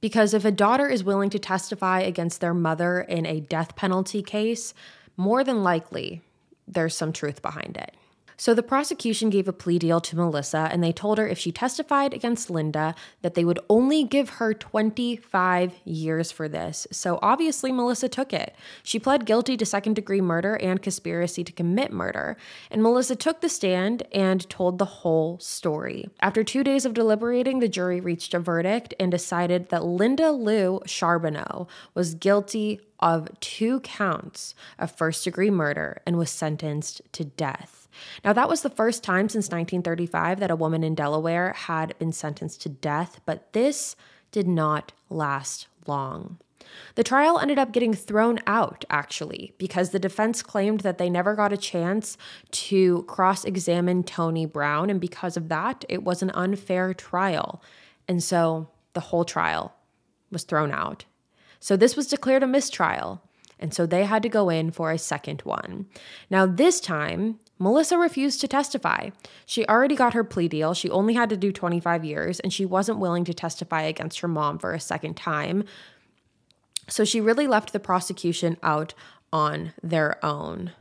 Because 0.00 0.32
if 0.32 0.46
a 0.46 0.50
daughter 0.50 0.88
is 0.88 1.04
willing 1.04 1.28
to 1.30 1.38
testify 1.38 2.00
against 2.00 2.40
their 2.40 2.54
mother 2.54 3.02
in 3.02 3.26
a 3.26 3.40
death 3.40 3.76
penalty 3.76 4.22
case, 4.22 4.72
more 5.18 5.44
than 5.44 5.62
likely 5.62 6.22
there's 6.66 6.96
some 6.96 7.12
truth 7.12 7.42
behind 7.42 7.76
it. 7.76 7.94
So 8.36 8.54
the 8.54 8.62
prosecution 8.62 9.30
gave 9.30 9.48
a 9.48 9.52
plea 9.52 9.78
deal 9.78 10.00
to 10.00 10.16
Melissa 10.16 10.68
and 10.70 10.82
they 10.82 10.92
told 10.92 11.18
her 11.18 11.26
if 11.26 11.38
she 11.38 11.52
testified 11.52 12.12
against 12.12 12.50
Linda 12.50 12.94
that 13.22 13.34
they 13.34 13.44
would 13.44 13.58
only 13.70 14.04
give 14.04 14.28
her 14.30 14.52
25 14.52 15.72
years 15.84 16.30
for 16.30 16.48
this. 16.48 16.86
So 16.90 17.18
obviously 17.22 17.72
Melissa 17.72 18.08
took 18.08 18.32
it. 18.32 18.54
She 18.82 18.98
pled 18.98 19.26
guilty 19.26 19.56
to 19.56 19.64
second 19.66 19.94
degree 19.94 20.20
murder 20.20 20.56
and 20.56 20.82
conspiracy 20.82 21.44
to 21.44 21.52
commit 21.52 21.92
murder. 21.92 22.36
And 22.70 22.82
Melissa 22.82 23.16
took 23.16 23.40
the 23.40 23.48
stand 23.48 24.02
and 24.12 24.48
told 24.50 24.78
the 24.78 24.84
whole 24.84 25.38
story. 25.38 26.10
After 26.20 26.44
2 26.44 26.62
days 26.62 26.84
of 26.84 26.94
deliberating, 26.94 27.60
the 27.60 27.68
jury 27.68 28.00
reached 28.00 28.34
a 28.34 28.38
verdict 28.38 28.94
and 29.00 29.10
decided 29.10 29.70
that 29.70 29.84
Linda 29.84 30.30
Lou 30.30 30.80
Charbonneau 30.86 31.68
was 31.94 32.14
guilty 32.14 32.80
of 33.00 33.28
two 33.40 33.80
counts 33.80 34.54
of 34.78 34.90
first 34.90 35.24
degree 35.24 35.50
murder 35.50 36.02
and 36.06 36.16
was 36.16 36.30
sentenced 36.30 37.02
to 37.12 37.24
death. 37.24 37.88
Now, 38.24 38.32
that 38.32 38.48
was 38.48 38.62
the 38.62 38.70
first 38.70 39.02
time 39.02 39.28
since 39.28 39.46
1935 39.46 40.40
that 40.40 40.50
a 40.50 40.56
woman 40.56 40.84
in 40.84 40.94
Delaware 40.94 41.52
had 41.52 41.98
been 41.98 42.12
sentenced 42.12 42.62
to 42.62 42.68
death, 42.68 43.20
but 43.24 43.52
this 43.52 43.96
did 44.30 44.46
not 44.46 44.92
last 45.08 45.66
long. 45.86 46.38
The 46.94 47.04
trial 47.04 47.38
ended 47.38 47.58
up 47.58 47.72
getting 47.72 47.94
thrown 47.94 48.40
out, 48.46 48.84
actually, 48.90 49.54
because 49.56 49.90
the 49.90 49.98
defense 49.98 50.42
claimed 50.42 50.80
that 50.80 50.98
they 50.98 51.08
never 51.08 51.34
got 51.34 51.52
a 51.52 51.56
chance 51.56 52.16
to 52.50 53.04
cross 53.04 53.44
examine 53.44 54.02
Tony 54.02 54.46
Brown, 54.46 54.90
and 54.90 55.00
because 55.00 55.36
of 55.36 55.48
that, 55.48 55.84
it 55.88 56.02
was 56.02 56.22
an 56.22 56.30
unfair 56.34 56.92
trial. 56.92 57.62
And 58.08 58.22
so 58.22 58.68
the 58.94 59.00
whole 59.00 59.24
trial 59.24 59.74
was 60.30 60.44
thrown 60.44 60.72
out. 60.72 61.04
So 61.60 61.76
this 61.76 61.96
was 61.96 62.06
declared 62.06 62.42
a 62.42 62.46
mistrial, 62.46 63.22
and 63.58 63.72
so 63.72 63.86
they 63.86 64.04
had 64.04 64.22
to 64.22 64.28
go 64.28 64.48
in 64.48 64.70
for 64.70 64.90
a 64.90 64.98
second 64.98 65.42
one. 65.42 65.86
Now, 66.30 66.46
this 66.46 66.80
time, 66.80 67.38
Melissa 67.58 67.96
refused 67.96 68.40
to 68.42 68.48
testify. 68.48 69.10
She 69.46 69.66
already 69.66 69.96
got 69.96 70.12
her 70.12 70.24
plea 70.24 70.48
deal. 70.48 70.74
She 70.74 70.90
only 70.90 71.14
had 71.14 71.30
to 71.30 71.36
do 71.36 71.52
25 71.52 72.04
years, 72.04 72.40
and 72.40 72.52
she 72.52 72.66
wasn't 72.66 72.98
willing 72.98 73.24
to 73.24 73.34
testify 73.34 73.82
against 73.82 74.20
her 74.20 74.28
mom 74.28 74.58
for 74.58 74.74
a 74.74 74.80
second 74.80 75.16
time. 75.16 75.64
So 76.88 77.04
she 77.04 77.20
really 77.20 77.46
left 77.46 77.72
the 77.72 77.80
prosecution 77.80 78.58
out 78.62 78.94
on 79.32 79.72
their 79.82 80.24
own. 80.24 80.72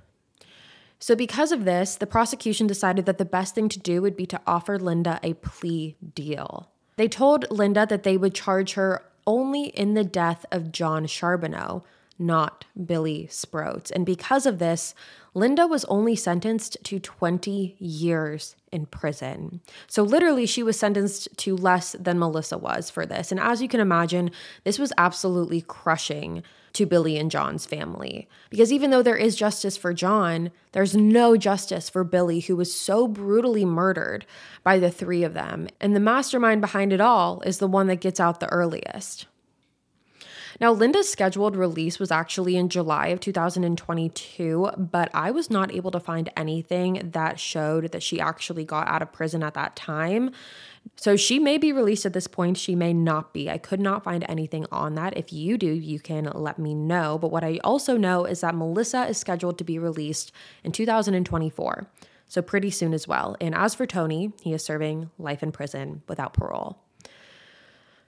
So, 0.99 1.15
because 1.15 1.51
of 1.51 1.65
this, 1.65 1.95
the 1.95 2.07
prosecution 2.07 2.67
decided 2.67 3.05
that 3.05 3.17
the 3.17 3.25
best 3.25 3.53
thing 3.53 3.69
to 3.69 3.79
do 3.79 4.01
would 4.01 4.15
be 4.15 4.25
to 4.27 4.41
offer 4.47 4.79
Linda 4.79 5.19
a 5.21 5.33
plea 5.35 5.95
deal. 6.13 6.69
They 6.95 7.07
told 7.07 7.51
Linda 7.51 7.85
that 7.85 8.03
they 8.03 8.17
would 8.17 8.33
charge 8.33 8.73
her 8.73 9.03
only 9.27 9.65
in 9.65 9.93
the 9.93 10.03
death 10.03 10.45
of 10.51 10.71
John 10.71 11.07
Charbonneau, 11.07 11.83
not 12.17 12.65
Billy 12.85 13.27
Sproats. 13.27 13.91
And 13.91 14.05
because 14.05 14.45
of 14.45 14.59
this, 14.59 14.95
Linda 15.33 15.67
was 15.67 15.83
only 15.85 16.15
sentenced 16.15 16.77
to 16.83 16.99
20 16.99 17.75
years 17.77 18.55
in 18.71 18.85
prison. 18.85 19.59
So, 19.87 20.01
literally, 20.01 20.45
she 20.45 20.63
was 20.63 20.79
sentenced 20.79 21.27
to 21.37 21.55
less 21.55 21.93
than 21.99 22.19
Melissa 22.19 22.57
was 22.57 22.89
for 22.89 23.05
this. 23.05 23.31
And 23.31 23.39
as 23.39 23.61
you 23.61 23.67
can 23.67 23.81
imagine, 23.81 24.31
this 24.63 24.79
was 24.79 24.93
absolutely 24.97 25.61
crushing 25.61 26.41
to 26.75 26.85
Billy 26.85 27.17
and 27.17 27.31
John's 27.31 27.65
family. 27.65 28.27
Because 28.49 28.71
even 28.71 28.91
though 28.91 29.01
there 29.01 29.17
is 29.17 29.35
justice 29.35 29.77
for 29.77 29.93
John, 29.93 30.51
there's 30.73 30.95
no 30.95 31.37
justice 31.37 31.89
for 31.89 32.03
Billy, 32.03 32.41
who 32.41 32.55
was 32.55 32.73
so 32.73 33.07
brutally 33.07 33.65
murdered 33.65 34.25
by 34.63 34.79
the 34.79 34.91
three 34.91 35.23
of 35.23 35.33
them. 35.33 35.67
And 35.79 35.95
the 35.95 36.01
mastermind 36.01 36.61
behind 36.61 36.93
it 36.93 37.01
all 37.01 37.41
is 37.41 37.59
the 37.59 37.67
one 37.67 37.87
that 37.87 38.01
gets 38.01 38.19
out 38.19 38.39
the 38.39 38.51
earliest. 38.51 39.25
Now, 40.61 40.71
Linda's 40.71 41.11
scheduled 41.11 41.55
release 41.55 41.99
was 41.99 42.11
actually 42.11 42.55
in 42.55 42.69
July 42.69 43.07
of 43.07 43.19
2022, 43.19 44.71
but 44.77 45.09
I 45.13 45.31
was 45.31 45.49
not 45.49 45.73
able 45.73 45.91
to 45.91 45.99
find 45.99 46.31
anything 46.37 47.09
that 47.13 47.39
showed 47.39 47.91
that 47.91 48.01
she 48.01 48.21
actually 48.21 48.63
got 48.63 48.87
out 48.87 49.01
of 49.01 49.11
prison 49.11 49.43
at 49.43 49.53
that 49.55 49.75
time. 49.75 50.31
So 50.95 51.17
she 51.17 51.39
may 51.39 51.57
be 51.57 51.73
released 51.73 52.05
at 52.05 52.13
this 52.13 52.27
point, 52.27 52.57
she 52.57 52.75
may 52.75 52.93
not 52.93 53.33
be. 53.33 53.49
I 53.49 53.57
could 53.57 53.79
not 53.79 54.03
find 54.03 54.23
anything 54.29 54.65
on 54.71 54.95
that. 54.95 55.17
If 55.17 55.33
you 55.33 55.57
do, 55.57 55.67
you 55.67 55.99
can 55.99 56.25
let 56.33 56.57
me 56.57 56.73
know. 56.73 57.17
But 57.17 57.31
what 57.31 57.43
I 57.43 57.59
also 57.63 57.97
know 57.97 58.25
is 58.25 58.41
that 58.41 58.55
Melissa 58.55 59.07
is 59.07 59.17
scheduled 59.17 59.57
to 59.57 59.63
be 59.63 59.79
released 59.79 60.31
in 60.63 60.71
2024. 60.71 61.87
So 62.27 62.41
pretty 62.41 62.71
soon 62.71 62.93
as 62.93 63.07
well. 63.07 63.35
And 63.41 63.53
as 63.53 63.75
for 63.75 63.85
Tony, 63.85 64.31
he 64.41 64.53
is 64.53 64.63
serving 64.63 65.09
life 65.17 65.43
in 65.43 65.51
prison 65.51 66.01
without 66.07 66.33
parole. 66.33 66.84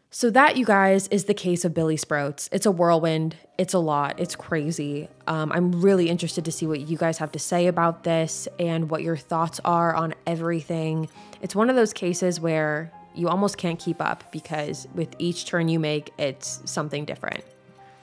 So, 0.09 0.29
that, 0.29 0.55
you 0.55 0.65
guys, 0.65 1.09
is 1.09 1.25
the 1.25 1.33
case 1.33 1.65
of 1.65 1.73
Billy 1.73 1.97
Sprouts. 1.97 2.47
It's 2.53 2.65
a 2.65 2.71
whirlwind. 2.71 3.35
It's 3.57 3.73
a 3.73 3.79
lot. 3.79 4.17
It's 4.19 4.37
crazy. 4.37 5.09
Um, 5.27 5.51
I'm 5.51 5.81
really 5.81 6.09
interested 6.09 6.45
to 6.45 6.51
see 6.51 6.65
what 6.65 6.87
you 6.87 6.97
guys 6.97 7.17
have 7.17 7.33
to 7.33 7.39
say 7.39 7.67
about 7.67 8.05
this 8.05 8.47
and 8.57 8.89
what 8.89 9.03
your 9.03 9.17
thoughts 9.17 9.59
are 9.65 9.93
on 9.93 10.15
everything. 10.25 11.09
It's 11.41 11.55
one 11.55 11.69
of 11.69 11.75
those 11.75 11.91
cases 11.91 12.39
where 12.39 12.89
you 13.15 13.27
almost 13.27 13.57
can't 13.57 13.79
keep 13.79 14.01
up 14.01 14.31
because 14.31 14.87
with 14.95 15.13
each 15.19 15.45
turn 15.45 15.67
you 15.67 15.79
make, 15.79 16.13
it's 16.17 16.61
something 16.63 17.03
different. 17.03 17.43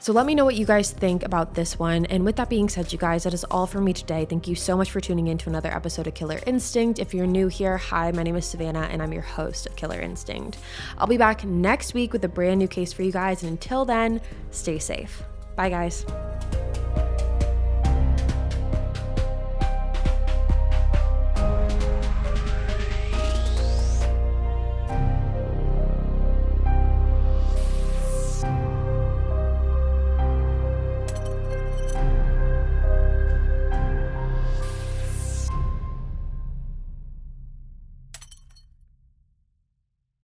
So 0.05 0.13
let 0.13 0.27
me 0.27 0.35
know 0.35 0.45
what 0.45 0.57
you 0.57 0.67
guys 0.67 0.91
think 0.91 1.23
about 1.23 1.55
this 1.55 1.79
one. 1.79 2.05
And 2.05 2.27
with 2.27 2.37
that 2.37 2.51
being 2.51 2.69
said, 2.69 2.93
you 2.93 2.99
guys, 2.99 3.25
that 3.25 3.33
is 3.33 3.43
all 3.45 3.67
for 3.67 3.81
me 3.81 3.95
today. 3.95 4.27
Thank 4.27 4.47
you 4.47 4.55
so 4.55 4.77
much 4.77 4.91
for 4.91 5.01
tuning 5.01 5.29
in 5.29 5.39
to 5.39 5.49
another 5.49 5.75
episode 5.75 6.07
of 6.07 6.13
Killer 6.13 6.41
Instinct. 6.47 6.99
If 6.99 7.15
you're 7.15 7.27
new 7.27 7.49
here, 7.49 7.79
hi, 7.79 8.13
my 8.13 8.23
name 8.23 8.37
is 8.37 8.45
Savannah 8.45 8.87
and 8.93 9.03
I'm 9.03 9.15
your 9.15 9.23
host 9.23 9.67
of 9.67 9.77
Killer 9.77 9.99
Instinct. 9.99 10.59
I'll 10.99 11.07
be 11.07 11.17
back 11.17 11.47
next 11.47 11.95
week 11.95 12.13
with 12.13 12.23
a 12.23 12.29
brand 12.29 12.59
new 12.59 12.69
case 12.69 12.93
for 12.93 13.03
you 13.03 13.13
guys. 13.13 13.43
And 13.43 13.53
until 13.53 13.87
then, 13.87 14.21
stay 14.51 14.79
safe. 14.79 15.23
Bye, 15.57 15.71
guys. 15.71 16.05